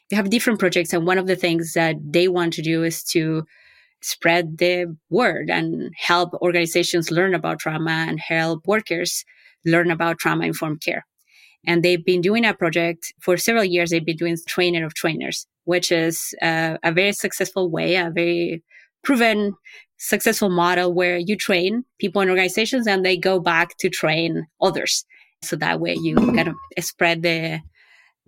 They 0.10 0.16
have 0.16 0.30
different 0.30 0.60
projects, 0.60 0.94
and 0.94 1.08
one 1.08 1.18
of 1.18 1.26
the 1.26 1.36
things 1.36 1.74
that 1.74 1.96
they 2.06 2.28
want 2.28 2.54
to 2.54 2.62
do 2.62 2.84
is 2.84 3.04
to 3.06 3.44
spread 4.02 4.60
the 4.60 4.96
word 5.10 5.50
and 5.50 5.92
help 5.98 6.34
organizations 6.36 7.10
learn 7.10 7.34
about 7.34 7.60
trauma 7.60 8.06
and 8.08 8.20
help 8.20 8.68
workers 8.68 9.26
learn 9.66 9.90
about 9.90 10.20
trauma 10.20 10.46
informed 10.46 10.82
care. 10.82 11.06
And 11.66 11.84
they've 11.84 12.04
been 12.04 12.22
doing 12.22 12.46
a 12.46 12.54
project 12.54 13.14
for 13.20 13.38
several 13.38 13.64
years. 13.64 13.90
They've 13.90 14.06
been 14.06 14.18
doing 14.18 14.38
trainer 14.48 14.86
of 14.86 14.94
trainers, 14.94 15.48
which 15.64 15.92
is 15.92 16.36
uh, 16.42 16.78
a 16.84 16.92
very 16.92 17.14
successful 17.14 17.70
way, 17.70 17.96
a 17.96 18.12
very 18.12 18.64
proven 19.04 19.54
successful 19.98 20.50
model 20.50 20.94
where 20.94 21.18
you 21.18 21.38
train 21.38 21.86
people 22.00 22.22
in 22.22 22.30
organizations 22.30 22.88
and 22.88 23.06
they 23.06 23.16
go 23.16 23.40
back 23.40 23.78
to 23.78 23.90
train 23.90 24.46
others. 24.62 25.06
So 25.42 25.56
that 25.58 25.80
way 25.80 25.96
you 25.96 26.16
kind 26.16 26.50
of 26.50 26.56
spread 26.80 27.22
the 27.22 27.62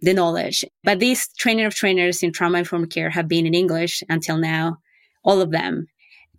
the 0.01 0.13
knowledge. 0.13 0.65
But 0.83 0.99
these 0.99 1.29
training 1.37 1.65
of 1.65 1.73
trainers 1.73 2.21
in 2.21 2.31
trauma 2.31 2.59
informed 2.59 2.91
care 2.91 3.09
have 3.09 3.27
been 3.27 3.45
in 3.45 3.53
English 3.53 4.03
until 4.09 4.37
now, 4.37 4.77
all 5.23 5.41
of 5.41 5.51
them. 5.51 5.87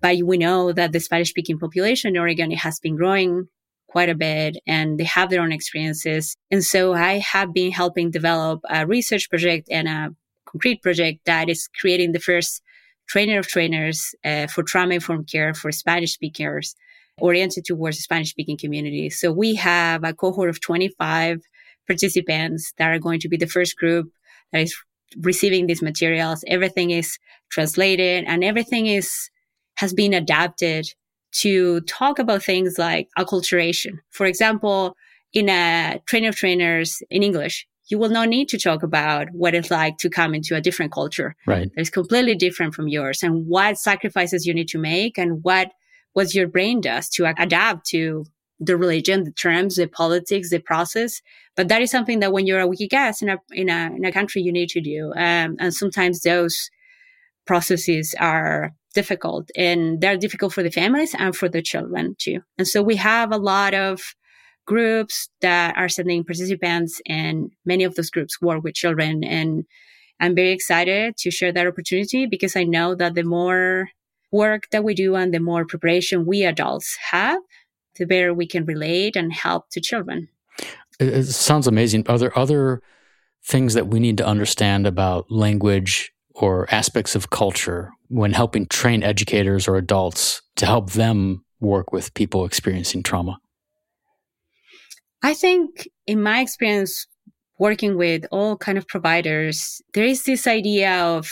But 0.00 0.18
we 0.22 0.37
know 0.37 0.72
that 0.72 0.92
the 0.92 1.00
Spanish 1.00 1.30
speaking 1.30 1.59
population 1.59 2.14
in 2.14 2.20
Oregon 2.20 2.50
has 2.50 2.78
been 2.78 2.96
growing 2.96 3.48
quite 3.96 4.11
a 4.11 4.14
bit 4.14 4.59
and 4.66 5.00
they 5.00 5.04
have 5.04 5.30
their 5.30 5.40
own 5.40 5.52
experiences. 5.52 6.37
And 6.50 6.62
so 6.62 6.92
I 6.92 7.14
have 7.32 7.54
been 7.54 7.72
helping 7.72 8.11
develop 8.11 8.61
a 8.68 8.87
research 8.87 9.30
project 9.30 9.68
and 9.70 9.88
a 9.88 10.14
concrete 10.44 10.82
project 10.82 11.20
that 11.24 11.48
is 11.48 11.66
creating 11.80 12.12
the 12.12 12.20
first 12.20 12.61
trainer 13.09 13.38
of 13.38 13.46
trainers 13.46 14.14
uh, 14.22 14.48
for 14.48 14.62
trauma 14.62 14.96
informed 14.96 15.28
care 15.32 15.54
for 15.54 15.72
Spanish 15.72 16.12
speakers 16.12 16.76
oriented 17.22 17.64
towards 17.64 17.96
the 17.96 18.02
Spanish 18.02 18.28
speaking 18.28 18.59
community. 18.59 19.09
So 19.09 19.32
we 19.32 19.54
have 19.54 20.04
a 20.04 20.12
cohort 20.12 20.50
of 20.50 20.61
25 20.61 21.40
participants 21.87 22.74
that 22.76 22.90
are 22.90 22.98
going 22.98 23.20
to 23.20 23.30
be 23.30 23.38
the 23.38 23.46
first 23.46 23.78
group 23.78 24.12
that 24.52 24.61
is 24.61 24.76
receiving 25.22 25.68
these 25.68 25.80
materials. 25.80 26.44
Everything 26.48 26.90
is 26.90 27.18
translated 27.48 28.24
and 28.26 28.44
everything 28.44 28.88
is 28.88 29.30
has 29.76 29.94
been 29.94 30.12
adapted 30.12 30.87
to 31.40 31.81
talk 31.83 32.18
about 32.18 32.42
things 32.42 32.79
like 32.79 33.09
acculturation. 33.18 33.99
For 34.11 34.27
example, 34.27 34.96
in 35.33 35.49
a 35.49 36.01
trainer 36.07 36.29
of 36.29 36.37
trainers 36.37 37.03
in 37.11 37.22
English, 37.22 37.66
you 37.88 37.99
will 37.99 38.09
not 38.09 38.29
need 38.29 38.49
to 38.49 38.59
talk 38.59 38.83
about 38.83 39.29
what 39.33 39.55
it's 39.55 39.70
like 39.70 39.99
to 39.99 40.11
come 40.11 40.35
into 40.35 40.57
a 40.57 40.61
different 40.61 40.92
culture. 40.92 41.37
Right. 41.46 41.70
It's 41.77 41.90
completely 41.90 42.35
different 42.35 42.75
from 42.75 42.88
yours 42.88 43.22
and 43.22 43.46
what 43.46 43.79
sacrifices 43.79 44.46
you 44.46 44.55
need 44.55 44.68
to 44.68 44.79
make 44.79 45.18
and 45.18 45.42
what 45.42 45.72
what 46.14 46.35
your 46.35 46.49
brain 46.49 46.81
does 46.81 47.11
to 47.11 47.27
adapt 47.38 47.87
to 47.88 48.25
the 48.59 48.77
religion, 48.77 49.25
the 49.25 49.33
terms, 49.33 49.77
the 49.77 49.87
politics, 49.87 50.49
the 50.49 50.59
process. 50.59 51.20
But 51.57 51.68
that 51.68 51.83
is 51.83 51.90
something 51.90 52.20
that 52.20 52.33
when 52.33 52.46
you're 52.46 52.61
a 52.61 52.66
wiki 52.66 52.88
guest 52.88 53.22
in 53.22 53.29
a 53.29 53.37
in 53.53 53.68
a 53.68 53.90
in 53.94 54.05
a 54.05 54.12
country, 54.12 54.42
you 54.42 54.53
need 54.53 54.70
to 54.70 54.81
do. 54.81 55.12
Um, 55.14 55.57
and 55.59 55.75
sometimes 55.75 56.22
those 56.22 56.70
processes 57.46 58.14
are 58.18 58.72
difficult 59.00 59.50
and 59.56 60.00
they're 60.00 60.16
difficult 60.16 60.52
for 60.52 60.62
the 60.64 60.76
families 60.80 61.14
and 61.16 61.37
for 61.37 61.48
the 61.48 61.62
children 61.62 62.16
too. 62.18 62.40
And 62.59 62.66
so 62.66 62.82
we 62.82 62.96
have 62.96 63.30
a 63.30 63.44
lot 63.52 63.74
of 63.74 64.00
groups 64.66 65.28
that 65.42 65.76
are 65.76 65.88
sending 65.88 66.24
participants 66.24 67.00
and 67.06 67.50
many 67.64 67.85
of 67.85 67.94
those 67.94 68.11
groups 68.11 68.40
work 68.40 68.64
with 68.64 68.74
children 68.74 69.22
and 69.22 69.64
I'm 70.18 70.35
very 70.35 70.52
excited 70.52 71.16
to 71.18 71.30
share 71.30 71.52
that 71.52 71.66
opportunity 71.66 72.26
because 72.26 72.56
I 72.56 72.64
know 72.64 72.94
that 72.94 73.14
the 73.14 73.22
more 73.22 73.90
work 74.32 74.62
that 74.72 74.82
we 74.82 74.94
do 74.94 75.14
and 75.14 75.32
the 75.32 75.40
more 75.40 75.66
preparation 75.66 76.26
we 76.26 76.42
adults 76.42 76.96
have, 77.11 77.40
the 77.98 78.06
better 78.06 78.32
we 78.32 78.46
can 78.46 78.64
relate 78.64 79.14
and 79.14 79.32
help 79.32 79.68
to 79.72 79.80
children. 79.80 80.28
It, 80.98 81.24
sounds 81.24 81.66
amazing. 81.66 82.06
Are 82.09 82.18
there 82.18 82.37
other 82.38 82.80
things 83.44 83.74
that 83.74 83.88
we 83.88 84.00
need 84.00 84.16
to 84.18 84.26
understand 84.26 84.87
about 84.87 85.30
language 85.30 86.12
or 86.37 86.66
aspects 86.72 87.14
of 87.14 87.31
culture 87.31 87.90
when 88.09 88.33
helping 88.33 88.66
train 88.66 89.03
educators 89.03 89.66
or 89.66 89.77
adults 89.77 90.42
to 90.57 90.66
help 90.66 90.92
them 90.92 91.44
work 91.61 91.92
with 91.92 92.14
people 92.14 92.44
experiencing 92.44 93.03
trauma? 93.03 93.38
I 95.22 95.35
think 95.35 95.88
in 96.07 96.22
my 96.22 96.40
experience 96.40 97.07
working 97.59 97.96
with 97.96 98.27
all 98.31 98.57
kind 98.57 98.77
of 98.77 98.87
providers, 98.87 99.81
there 99.94 100.05
is 100.05 100.25
this 100.25 100.46
idea 100.46 100.92
of 101.03 101.31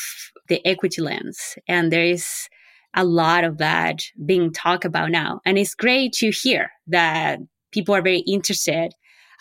the 0.48 0.66
equity 0.66 1.02
lens 1.02 1.56
and 1.68 1.92
there 1.92 2.04
is 2.04 2.48
a 2.94 3.04
lot 3.04 3.44
of 3.44 3.58
that 3.58 4.02
being 4.24 4.52
talked 4.52 4.84
about 4.84 5.10
now. 5.10 5.40
And 5.44 5.58
it's 5.58 5.74
great 5.74 6.12
to 6.14 6.30
hear 6.30 6.70
that 6.86 7.40
people 7.72 7.94
are 7.94 8.02
very 8.02 8.20
interested. 8.20 8.92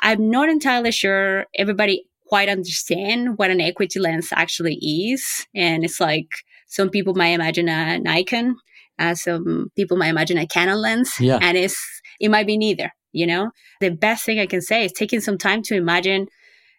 I'm 0.01 0.29
not 0.29 0.49
entirely 0.49 0.91
sure 0.91 1.45
everybody 1.55 2.05
quite 2.33 2.49
understand 2.49 3.37
what 3.37 3.51
an 3.51 3.61
equity 3.61 3.99
lens 3.99 4.29
actually 4.33 4.73
is. 4.81 5.45
And 5.53 5.85
it's 5.85 5.99
like 5.99 6.29
some 6.65 6.89
people 6.89 7.13
might 7.13 7.27
imagine 7.27 7.69
a 7.69 7.99
Nikon, 7.99 8.55
uh, 8.97 9.13
some 9.13 9.67
people 9.75 9.97
might 9.97 10.07
imagine 10.07 10.39
a 10.39 10.47
Canon 10.47 10.81
lens, 10.81 11.13
yeah. 11.19 11.37
and 11.43 11.55
it's 11.55 11.77
it 12.19 12.29
might 12.29 12.47
be 12.47 12.57
neither. 12.57 12.89
You 13.11 13.27
know, 13.27 13.51
the 13.81 13.91
best 13.91 14.25
thing 14.25 14.39
I 14.39 14.47
can 14.47 14.61
say 14.61 14.83
is 14.85 14.91
taking 14.91 15.21
some 15.21 15.37
time 15.37 15.61
to 15.67 15.75
imagine 15.75 16.25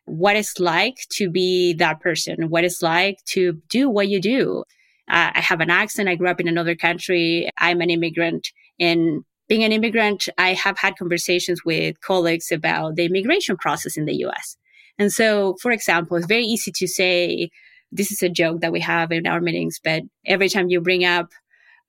what 0.06 0.34
it's 0.34 0.58
like 0.58 0.96
to 1.12 1.30
be 1.30 1.72
that 1.74 2.00
person, 2.00 2.50
what 2.50 2.64
it's 2.64 2.82
like 2.82 3.18
to 3.34 3.52
do 3.68 3.88
what 3.88 4.08
you 4.08 4.20
do. 4.20 4.64
Uh, 5.08 5.30
I 5.34 5.40
have 5.40 5.60
an 5.60 5.70
accent. 5.70 6.08
I 6.08 6.16
grew 6.16 6.30
up 6.30 6.40
in 6.40 6.48
another 6.48 6.74
country. 6.74 7.48
I'm 7.58 7.80
an 7.80 7.90
immigrant. 7.90 8.48
And 8.80 9.22
being 9.48 9.62
an 9.62 9.70
immigrant, 9.70 10.28
I 10.36 10.54
have 10.54 10.78
had 10.78 10.96
conversations 10.96 11.64
with 11.64 12.00
colleagues 12.00 12.50
about 12.50 12.96
the 12.96 13.04
immigration 13.04 13.56
process 13.56 13.96
in 13.96 14.06
the 14.06 14.16
US. 14.26 14.56
And 14.98 15.12
so, 15.12 15.56
for 15.60 15.70
example, 15.70 16.16
it's 16.16 16.26
very 16.26 16.44
easy 16.44 16.72
to 16.72 16.86
say, 16.86 17.50
this 17.90 18.10
is 18.10 18.22
a 18.22 18.28
joke 18.28 18.60
that 18.60 18.72
we 18.72 18.80
have 18.80 19.12
in 19.12 19.26
our 19.26 19.40
meetings, 19.40 19.80
but 19.82 20.02
every 20.26 20.48
time 20.48 20.68
you 20.68 20.80
bring 20.80 21.04
up 21.04 21.30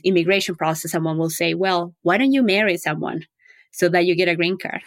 immigration 0.03 0.55
process, 0.55 0.91
someone 0.91 1.17
will 1.17 1.29
say, 1.29 1.53
well, 1.53 1.93
why 2.03 2.17
don't 2.17 2.31
you 2.31 2.43
marry 2.43 2.77
someone 2.77 3.25
so 3.71 3.89
that 3.89 4.05
you 4.05 4.15
get 4.15 4.27
a 4.27 4.35
green 4.35 4.57
card? 4.57 4.81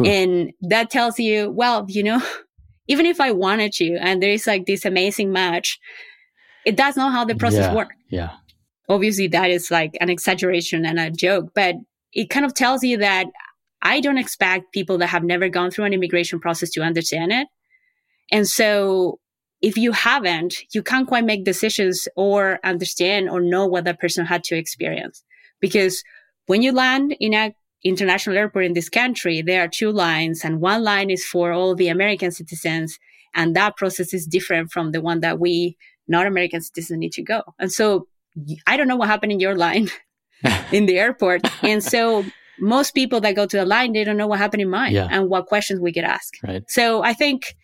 Ooh. 0.00 0.04
And 0.04 0.52
that 0.62 0.90
tells 0.90 1.18
you, 1.18 1.50
well, 1.50 1.86
you 1.88 2.02
know, 2.02 2.20
even 2.88 3.06
if 3.06 3.20
I 3.20 3.30
wanted 3.30 3.72
to, 3.74 3.96
and 3.96 4.22
there 4.22 4.30
is 4.30 4.46
like 4.46 4.66
this 4.66 4.84
amazing 4.84 5.32
match, 5.32 5.78
it 6.64 6.76
does 6.76 6.96
not 6.96 7.12
how 7.12 7.24
the 7.24 7.34
process 7.34 7.66
yeah, 7.66 7.74
works. 7.74 7.96
Yeah. 8.08 8.30
Obviously, 8.88 9.28
that 9.28 9.50
is 9.50 9.70
like 9.70 9.96
an 10.00 10.10
exaggeration 10.10 10.84
and 10.84 10.98
a 10.98 11.10
joke, 11.10 11.50
but 11.54 11.76
it 12.12 12.30
kind 12.30 12.44
of 12.44 12.54
tells 12.54 12.82
you 12.82 12.98
that 12.98 13.26
I 13.82 14.00
don't 14.00 14.18
expect 14.18 14.72
people 14.72 14.98
that 14.98 15.08
have 15.08 15.24
never 15.24 15.48
gone 15.48 15.70
through 15.70 15.84
an 15.84 15.92
immigration 15.92 16.40
process 16.40 16.70
to 16.70 16.82
understand 16.82 17.32
it. 17.32 17.48
And 18.34 18.48
so 18.48 19.20
if 19.62 19.78
you 19.78 19.92
haven't, 19.92 20.56
you 20.74 20.82
can't 20.82 21.06
quite 21.06 21.24
make 21.24 21.44
decisions 21.44 22.08
or 22.16 22.58
understand 22.64 23.30
or 23.30 23.40
know 23.40 23.64
what 23.64 23.84
that 23.84 24.00
person 24.00 24.26
had 24.26 24.42
to 24.44 24.56
experience. 24.56 25.22
Because 25.60 26.02
when 26.46 26.60
you 26.60 26.72
land 26.72 27.16
in 27.20 27.32
an 27.32 27.54
international 27.84 28.36
airport 28.36 28.64
in 28.64 28.72
this 28.72 28.88
country, 28.88 29.40
there 29.40 29.62
are 29.62 29.68
two 29.68 29.92
lines 29.92 30.44
and 30.44 30.60
one 30.60 30.82
line 30.82 31.10
is 31.10 31.24
for 31.24 31.52
all 31.52 31.76
the 31.76 31.86
American 31.86 32.32
citizens. 32.32 32.98
And 33.36 33.54
that 33.54 33.76
process 33.76 34.12
is 34.12 34.26
different 34.26 34.72
from 34.72 34.90
the 34.90 35.00
one 35.00 35.20
that 35.20 35.38
we 35.38 35.76
not 36.08 36.26
American 36.26 36.60
citizens 36.60 36.98
need 36.98 37.12
to 37.12 37.22
go. 37.22 37.42
And 37.60 37.70
so 37.70 38.08
I 38.66 38.76
don't 38.76 38.88
know 38.88 38.96
what 38.96 39.08
happened 39.08 39.30
in 39.30 39.38
your 39.38 39.54
line 39.54 39.90
in 40.72 40.86
the 40.86 40.98
airport. 40.98 41.42
And 41.62 41.84
so 41.84 42.24
most 42.58 42.94
people 42.94 43.20
that 43.20 43.36
go 43.36 43.46
to 43.46 43.58
the 43.58 43.64
line, 43.64 43.92
they 43.92 44.02
don't 44.02 44.16
know 44.16 44.26
what 44.26 44.40
happened 44.40 44.62
in 44.62 44.70
mine 44.70 44.92
yeah. 44.92 45.06
and 45.08 45.30
what 45.30 45.46
questions 45.46 45.78
we 45.78 45.92
get 45.92 46.02
asked. 46.02 46.36
Right. 46.42 46.68
So 46.68 47.04
I 47.04 47.12
think 47.12 47.54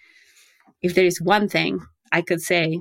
if 0.82 0.94
there 0.94 1.04
is 1.04 1.20
one 1.20 1.48
thing 1.48 1.80
I 2.12 2.22
could 2.22 2.40
say, 2.40 2.80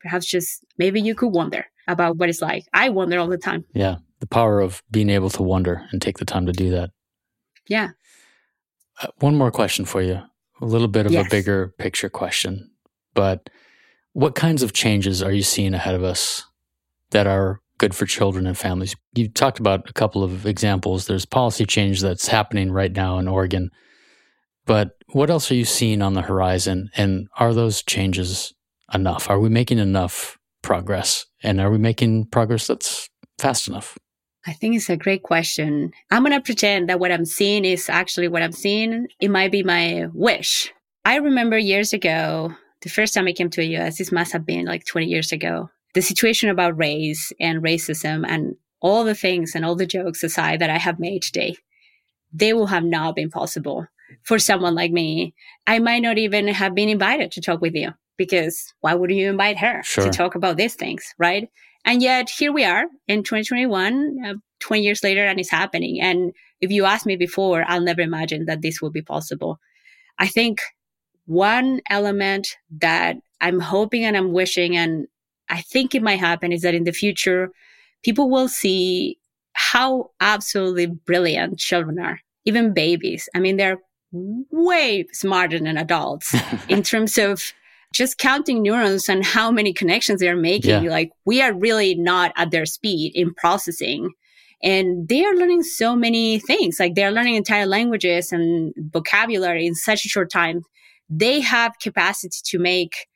perhaps 0.00 0.26
just 0.26 0.64
maybe 0.78 1.00
you 1.00 1.14
could 1.14 1.32
wonder 1.32 1.66
about 1.88 2.16
what 2.16 2.28
it's 2.28 2.42
like. 2.42 2.64
I 2.72 2.88
wonder 2.88 3.18
all 3.18 3.28
the 3.28 3.38
time. 3.38 3.64
Yeah. 3.74 3.96
The 4.20 4.26
power 4.26 4.60
of 4.60 4.82
being 4.90 5.10
able 5.10 5.30
to 5.30 5.42
wonder 5.42 5.86
and 5.92 6.00
take 6.00 6.18
the 6.18 6.24
time 6.24 6.46
to 6.46 6.52
do 6.52 6.70
that. 6.70 6.90
Yeah. 7.68 7.90
Uh, 9.00 9.08
one 9.18 9.36
more 9.36 9.50
question 9.50 9.84
for 9.84 10.00
you. 10.00 10.20
A 10.60 10.64
little 10.64 10.88
bit 10.88 11.06
of 11.06 11.12
yes. 11.12 11.26
a 11.26 11.30
bigger 11.30 11.74
picture 11.78 12.08
question. 12.08 12.70
But 13.14 13.50
what 14.12 14.34
kinds 14.34 14.62
of 14.62 14.72
changes 14.72 15.22
are 15.22 15.32
you 15.32 15.42
seeing 15.42 15.74
ahead 15.74 15.94
of 15.94 16.02
us 16.02 16.44
that 17.10 17.26
are 17.26 17.60
good 17.78 17.94
for 17.94 18.06
children 18.06 18.46
and 18.46 18.56
families? 18.56 18.96
You 19.14 19.28
talked 19.28 19.58
about 19.58 19.90
a 19.90 19.92
couple 19.92 20.24
of 20.24 20.46
examples. 20.46 21.06
There's 21.06 21.26
policy 21.26 21.66
change 21.66 22.00
that's 22.00 22.28
happening 22.28 22.72
right 22.72 22.92
now 22.92 23.18
in 23.18 23.28
Oregon. 23.28 23.70
But 24.66 24.96
what 25.12 25.30
else 25.30 25.50
are 25.50 25.54
you 25.54 25.64
seeing 25.64 26.02
on 26.02 26.14
the 26.14 26.22
horizon? 26.22 26.90
And 26.96 27.28
are 27.38 27.54
those 27.54 27.82
changes 27.82 28.52
enough? 28.92 29.30
Are 29.30 29.38
we 29.38 29.48
making 29.48 29.78
enough 29.78 30.36
progress? 30.62 31.24
And 31.42 31.60
are 31.60 31.70
we 31.70 31.78
making 31.78 32.26
progress 32.26 32.66
that's 32.66 33.08
fast 33.38 33.68
enough? 33.68 33.96
I 34.46 34.52
think 34.52 34.76
it's 34.76 34.90
a 34.90 34.96
great 34.96 35.22
question. 35.22 35.92
I'm 36.10 36.22
going 36.22 36.32
to 36.32 36.40
pretend 36.40 36.88
that 36.88 37.00
what 37.00 37.10
I'm 37.10 37.24
seeing 37.24 37.64
is 37.64 37.88
actually 37.88 38.28
what 38.28 38.42
I'm 38.42 38.52
seeing. 38.52 39.08
It 39.20 39.30
might 39.30 39.50
be 39.50 39.62
my 39.62 40.06
wish. 40.12 40.72
I 41.04 41.16
remember 41.16 41.58
years 41.58 41.92
ago, 41.92 42.52
the 42.82 42.88
first 42.88 43.14
time 43.14 43.26
I 43.26 43.32
came 43.32 43.50
to 43.50 43.60
the 43.60 43.76
US, 43.76 43.98
this 43.98 44.12
must 44.12 44.32
have 44.32 44.46
been 44.46 44.66
like 44.66 44.84
20 44.84 45.06
years 45.06 45.32
ago, 45.32 45.70
the 45.94 46.02
situation 46.02 46.48
about 46.48 46.78
race 46.78 47.32
and 47.40 47.62
racism 47.62 48.24
and 48.26 48.56
all 48.80 49.04
the 49.04 49.14
things 49.14 49.54
and 49.54 49.64
all 49.64 49.74
the 49.74 49.86
jokes 49.86 50.22
aside 50.22 50.60
that 50.60 50.70
I 50.70 50.78
have 50.78 51.00
made 51.00 51.22
today, 51.22 51.56
they 52.32 52.52
will 52.52 52.66
have 52.66 52.84
not 52.84 53.16
been 53.16 53.30
possible 53.30 53.86
for 54.22 54.38
someone 54.38 54.74
like 54.74 54.92
me. 54.92 55.34
I 55.66 55.78
might 55.78 56.02
not 56.02 56.18
even 56.18 56.48
have 56.48 56.74
been 56.74 56.88
invited 56.88 57.30
to 57.32 57.40
talk 57.40 57.60
with 57.60 57.74
you 57.74 57.90
because 58.16 58.72
why 58.80 58.94
would 58.94 59.10
you 59.10 59.28
invite 59.30 59.58
her 59.58 59.82
sure. 59.82 60.04
to 60.04 60.10
talk 60.10 60.34
about 60.34 60.56
these 60.56 60.74
things, 60.74 61.04
right? 61.18 61.48
And 61.84 62.02
yet 62.02 62.28
here 62.28 62.52
we 62.52 62.64
are 62.64 62.86
in 63.06 63.22
2021, 63.22 64.16
uh, 64.26 64.34
20 64.60 64.82
years 64.82 65.04
later, 65.04 65.24
and 65.24 65.38
it's 65.38 65.50
happening. 65.50 66.00
And 66.00 66.32
if 66.60 66.70
you 66.70 66.84
asked 66.84 67.06
me 67.06 67.16
before, 67.16 67.64
I'll 67.66 67.80
never 67.80 68.00
imagine 68.00 68.46
that 68.46 68.62
this 68.62 68.82
would 68.82 68.92
be 68.92 69.02
possible. 69.02 69.58
I 70.18 70.26
think 70.26 70.60
one 71.26 71.80
element 71.90 72.48
that 72.78 73.16
I'm 73.40 73.60
hoping 73.60 74.04
and 74.04 74.16
I'm 74.16 74.32
wishing, 74.32 74.76
and 74.76 75.06
I 75.48 75.60
think 75.60 75.94
it 75.94 76.02
might 76.02 76.18
happen, 76.18 76.52
is 76.52 76.62
that 76.62 76.74
in 76.74 76.84
the 76.84 76.92
future, 76.92 77.50
people 78.02 78.30
will 78.30 78.48
see 78.48 79.18
how 79.52 80.10
absolutely 80.20 80.86
brilliant 80.86 81.58
children 81.58 81.98
are, 81.98 82.20
even 82.44 82.74
babies. 82.74 83.28
I 83.34 83.38
mean, 83.40 83.56
they're 83.56 83.78
way 84.12 85.06
smarter 85.12 85.58
than 85.58 85.76
adults 85.76 86.34
in 86.68 86.82
terms 86.82 87.18
of 87.18 87.52
just 87.92 88.18
counting 88.18 88.62
neurons 88.62 89.08
and 89.08 89.24
how 89.24 89.50
many 89.50 89.72
connections 89.72 90.20
they're 90.20 90.36
making. 90.36 90.84
Yeah. 90.84 90.90
Like, 90.90 91.10
we 91.24 91.40
are 91.40 91.52
really 91.52 91.94
not 91.94 92.32
at 92.36 92.50
their 92.50 92.66
speed 92.66 93.12
in 93.14 93.32
processing. 93.34 94.10
And 94.62 95.08
they 95.08 95.24
are 95.24 95.34
learning 95.34 95.62
so 95.62 95.94
many 95.94 96.38
things. 96.38 96.78
Like, 96.80 96.94
they're 96.94 97.10
learning 97.10 97.36
entire 97.36 97.66
languages 97.66 98.32
and 98.32 98.74
vocabulary 98.92 99.66
in 99.66 99.74
such 99.74 100.04
a 100.04 100.08
short 100.08 100.30
time 100.30 100.62
they 101.08 101.40
have 101.40 101.78
capacity 101.80 102.38
to 102.44 102.58
make 102.58 103.06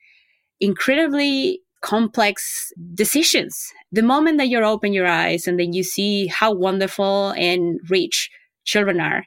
incredibly 0.59 1.61
complex 1.81 2.71
decisions. 2.93 3.71
The 3.91 4.03
moment 4.03 4.37
that 4.37 4.47
you 4.47 4.63
open 4.63 4.93
your 4.93 5.07
eyes 5.07 5.47
and 5.47 5.59
then 5.59 5.73
you 5.73 5.83
see 5.83 6.27
how 6.27 6.53
wonderful 6.53 7.31
and 7.31 7.79
rich 7.89 8.29
children 8.63 8.99
are, 8.99 9.25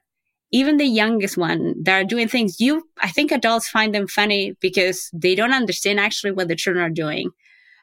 even 0.53 0.77
the 0.77 0.87
youngest 0.87 1.37
one 1.37 1.75
that 1.83 2.01
are 2.01 2.05
doing 2.05 2.29
things 2.29 2.61
you, 2.61 2.85
I 3.01 3.11
think 3.11 3.33
adults 3.33 3.69
find 3.69 3.95
them 3.95 4.07
funny 4.07 4.55
because 4.61 5.11
they 5.13 5.35
don't 5.35 5.53
understand 5.53 5.99
actually 5.99 6.33
what 6.33 6.49
the 6.49 6.57
children 6.57 6.85
are 6.85 6.91
doing. 6.91 7.31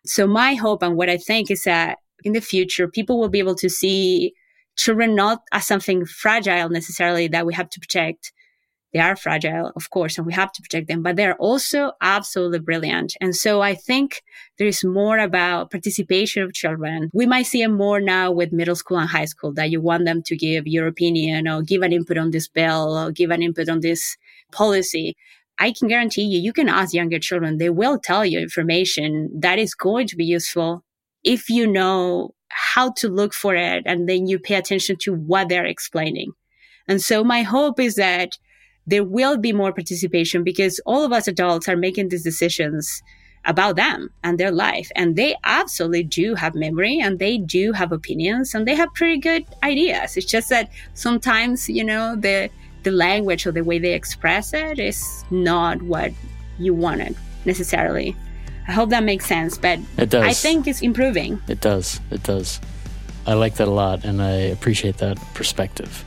So 0.05 0.25
my 0.25 0.55
hope 0.55 0.81
and 0.81 0.95
what 0.95 1.09
I 1.09 1.17
think 1.17 1.51
is 1.51 1.63
that 1.63 1.97
in 2.23 2.33
the 2.33 2.41
future, 2.41 2.87
people 2.87 3.19
will 3.19 3.29
be 3.29 3.39
able 3.39 3.55
to 3.55 3.69
see 3.69 4.33
children 4.77 5.15
not 5.15 5.41
as 5.51 5.67
something 5.67 6.05
fragile 6.05 6.69
necessarily 6.69 7.27
that 7.27 7.45
we 7.45 7.53
have 7.53 7.69
to 7.69 7.79
protect, 7.79 8.31
they 8.93 8.99
are 8.99 9.15
fragile, 9.15 9.71
of 9.75 9.89
course, 9.89 10.17
and 10.17 10.27
we 10.27 10.33
have 10.33 10.51
to 10.51 10.61
protect 10.61 10.87
them, 10.87 11.01
but 11.01 11.15
they're 11.15 11.35
also 11.35 11.93
absolutely 12.01 12.59
brilliant. 12.59 13.15
And 13.21 13.35
so 13.35 13.61
I 13.61 13.73
think 13.73 14.21
there 14.57 14.67
is 14.67 14.83
more 14.83 15.17
about 15.17 15.71
participation 15.71 16.43
of 16.43 16.53
children. 16.53 17.09
We 17.13 17.25
might 17.25 17.45
see 17.45 17.61
it 17.61 17.69
more 17.69 18.01
now 18.01 18.31
with 18.31 18.51
middle 18.51 18.75
school 18.75 18.97
and 18.97 19.09
high 19.09 19.25
school 19.25 19.53
that 19.53 19.71
you 19.71 19.79
want 19.79 20.05
them 20.05 20.21
to 20.23 20.35
give 20.35 20.67
your 20.67 20.87
opinion 20.87 21.47
or 21.47 21.61
give 21.61 21.81
an 21.81 21.93
input 21.93 22.17
on 22.17 22.31
this 22.31 22.47
bill 22.47 22.97
or 22.97 23.11
give 23.11 23.31
an 23.31 23.41
input 23.41 23.69
on 23.69 23.79
this 23.79 24.17
policy. 24.51 25.15
I 25.57 25.71
can 25.71 25.87
guarantee 25.87 26.23
you, 26.23 26.39
you 26.39 26.53
can 26.53 26.67
ask 26.67 26.93
younger 26.93 27.19
children. 27.19 27.57
They 27.57 27.69
will 27.69 27.99
tell 27.99 28.25
you 28.25 28.39
information 28.39 29.29
that 29.39 29.59
is 29.59 29.73
going 29.73 30.07
to 30.07 30.15
be 30.15 30.25
useful 30.25 30.83
if 31.23 31.49
you 31.49 31.67
know 31.67 32.33
how 32.49 32.91
to 32.97 33.07
look 33.07 33.33
for 33.33 33.55
it 33.55 33.83
and 33.85 34.09
then 34.09 34.27
you 34.27 34.39
pay 34.39 34.55
attention 34.55 34.97
to 35.01 35.13
what 35.13 35.47
they're 35.47 35.65
explaining. 35.65 36.31
And 36.87 37.01
so 37.01 37.23
my 37.23 37.43
hope 37.43 37.79
is 37.79 37.95
that 37.95 38.37
there 38.87 39.03
will 39.03 39.37
be 39.37 39.53
more 39.53 39.71
participation 39.71 40.43
because 40.43 40.79
all 40.85 41.03
of 41.03 41.11
us 41.11 41.27
adults 41.27 41.69
are 41.69 41.77
making 41.77 42.09
these 42.09 42.23
decisions 42.23 43.01
about 43.45 43.75
them 43.75 44.09
and 44.23 44.39
their 44.39 44.51
life. 44.51 44.91
And 44.95 45.15
they 45.15 45.35
absolutely 45.43 46.03
do 46.03 46.35
have 46.35 46.53
memory 46.55 46.99
and 46.99 47.19
they 47.19 47.37
do 47.37 47.71
have 47.71 47.91
opinions 47.91 48.53
and 48.53 48.67
they 48.67 48.75
have 48.75 48.93
pretty 48.93 49.19
good 49.19 49.45
ideas. 49.63 50.17
It's 50.17 50.25
just 50.25 50.49
that 50.49 50.69
sometimes, 50.93 51.69
you 51.69 51.83
know, 51.83 52.15
the 52.15 52.49
the 52.83 52.91
language 52.91 53.45
or 53.45 53.51
the 53.51 53.63
way 53.63 53.77
they 53.77 53.93
express 53.93 54.55
it 54.55 54.79
is 54.79 55.23
not 55.29 55.79
what 55.83 56.11
you 56.57 56.73
wanted 56.73 57.15
necessarily. 57.45 58.15
I 58.67 58.71
hope 58.71 58.89
that 58.89 59.03
makes 59.03 59.27
sense, 59.27 59.57
but 59.57 59.79
it 59.97 60.09
does. 60.09 60.23
I 60.23 60.33
think 60.33 60.67
it's 60.67 60.81
improving. 60.81 61.39
It 61.47 61.61
does. 61.61 61.99
It 62.09 62.23
does. 62.23 62.59
I 63.27 63.33
like 63.33 63.55
that 63.55 63.67
a 63.67 63.71
lot 63.71 64.03
and 64.03 64.21
I 64.21 64.31
appreciate 64.31 64.97
that 64.97 65.17
perspective. 65.35 66.03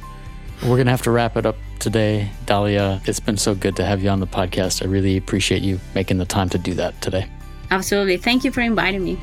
We're 0.64 0.76
going 0.76 0.86
to 0.86 0.92
have 0.92 1.02
to 1.02 1.10
wrap 1.10 1.36
it 1.36 1.44
up 1.44 1.56
today. 1.78 2.30
Dalia, 2.46 3.06
it's 3.06 3.20
been 3.20 3.36
so 3.36 3.54
good 3.54 3.76
to 3.76 3.84
have 3.84 4.02
you 4.02 4.08
on 4.08 4.20
the 4.20 4.26
podcast. 4.26 4.82
I 4.82 4.86
really 4.86 5.18
appreciate 5.18 5.60
you 5.60 5.78
making 5.94 6.16
the 6.16 6.24
time 6.24 6.48
to 6.48 6.58
do 6.58 6.72
that 6.72 6.98
today. 7.02 7.26
Absolutely. 7.70 8.16
Thank 8.16 8.44
you 8.44 8.50
for 8.50 8.62
inviting 8.62 9.04
me. 9.04 9.18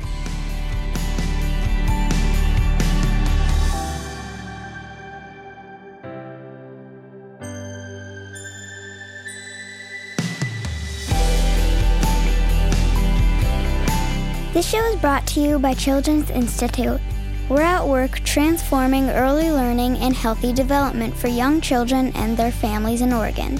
This 14.52 14.70
show 14.70 14.84
is 14.84 14.96
brought 15.00 15.26
to 15.26 15.40
you 15.40 15.58
by 15.58 15.74
Children's 15.74 16.30
Institute. 16.30 17.00
We're 17.48 17.62
at 17.62 17.86
work 17.86 18.20
transforming 18.20 19.10
early 19.10 19.50
learning 19.50 19.96
and 19.98 20.14
healthy 20.14 20.52
development 20.52 21.16
for 21.16 21.26
young 21.28 21.60
children 21.60 22.12
and 22.14 22.36
their 22.36 22.52
families 22.52 23.00
in 23.00 23.12
Oregon. 23.12 23.58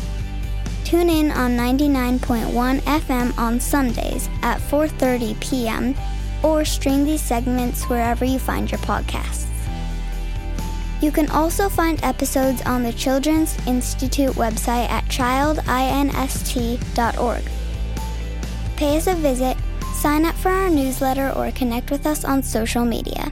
Tune 0.84 1.10
in 1.10 1.30
on 1.30 1.56
99.1 1.56 2.80
FM 2.80 3.38
on 3.38 3.58
Sundays 3.58 4.28
at 4.42 4.60
4:30 4.60 5.40
p.m. 5.40 5.94
or 6.42 6.64
stream 6.64 7.04
these 7.04 7.22
segments 7.22 7.88
wherever 7.88 8.24
you 8.24 8.38
find 8.38 8.70
your 8.70 8.80
podcasts. 8.80 9.46
You 11.00 11.10
can 11.10 11.28
also 11.30 11.68
find 11.68 11.98
episodes 12.04 12.62
on 12.62 12.84
the 12.84 12.92
Children's 12.92 13.56
Institute 13.66 14.36
website 14.36 14.88
at 14.88 15.04
childinst.org. 15.06 17.42
Pay 18.76 18.96
us 18.96 19.08
a 19.08 19.14
visit, 19.14 19.56
sign 19.94 20.24
up 20.24 20.36
for 20.36 20.50
our 20.50 20.70
newsletter, 20.70 21.32
or 21.34 21.50
connect 21.50 21.90
with 21.90 22.06
us 22.06 22.24
on 22.24 22.42
social 22.42 22.84
media. 22.84 23.31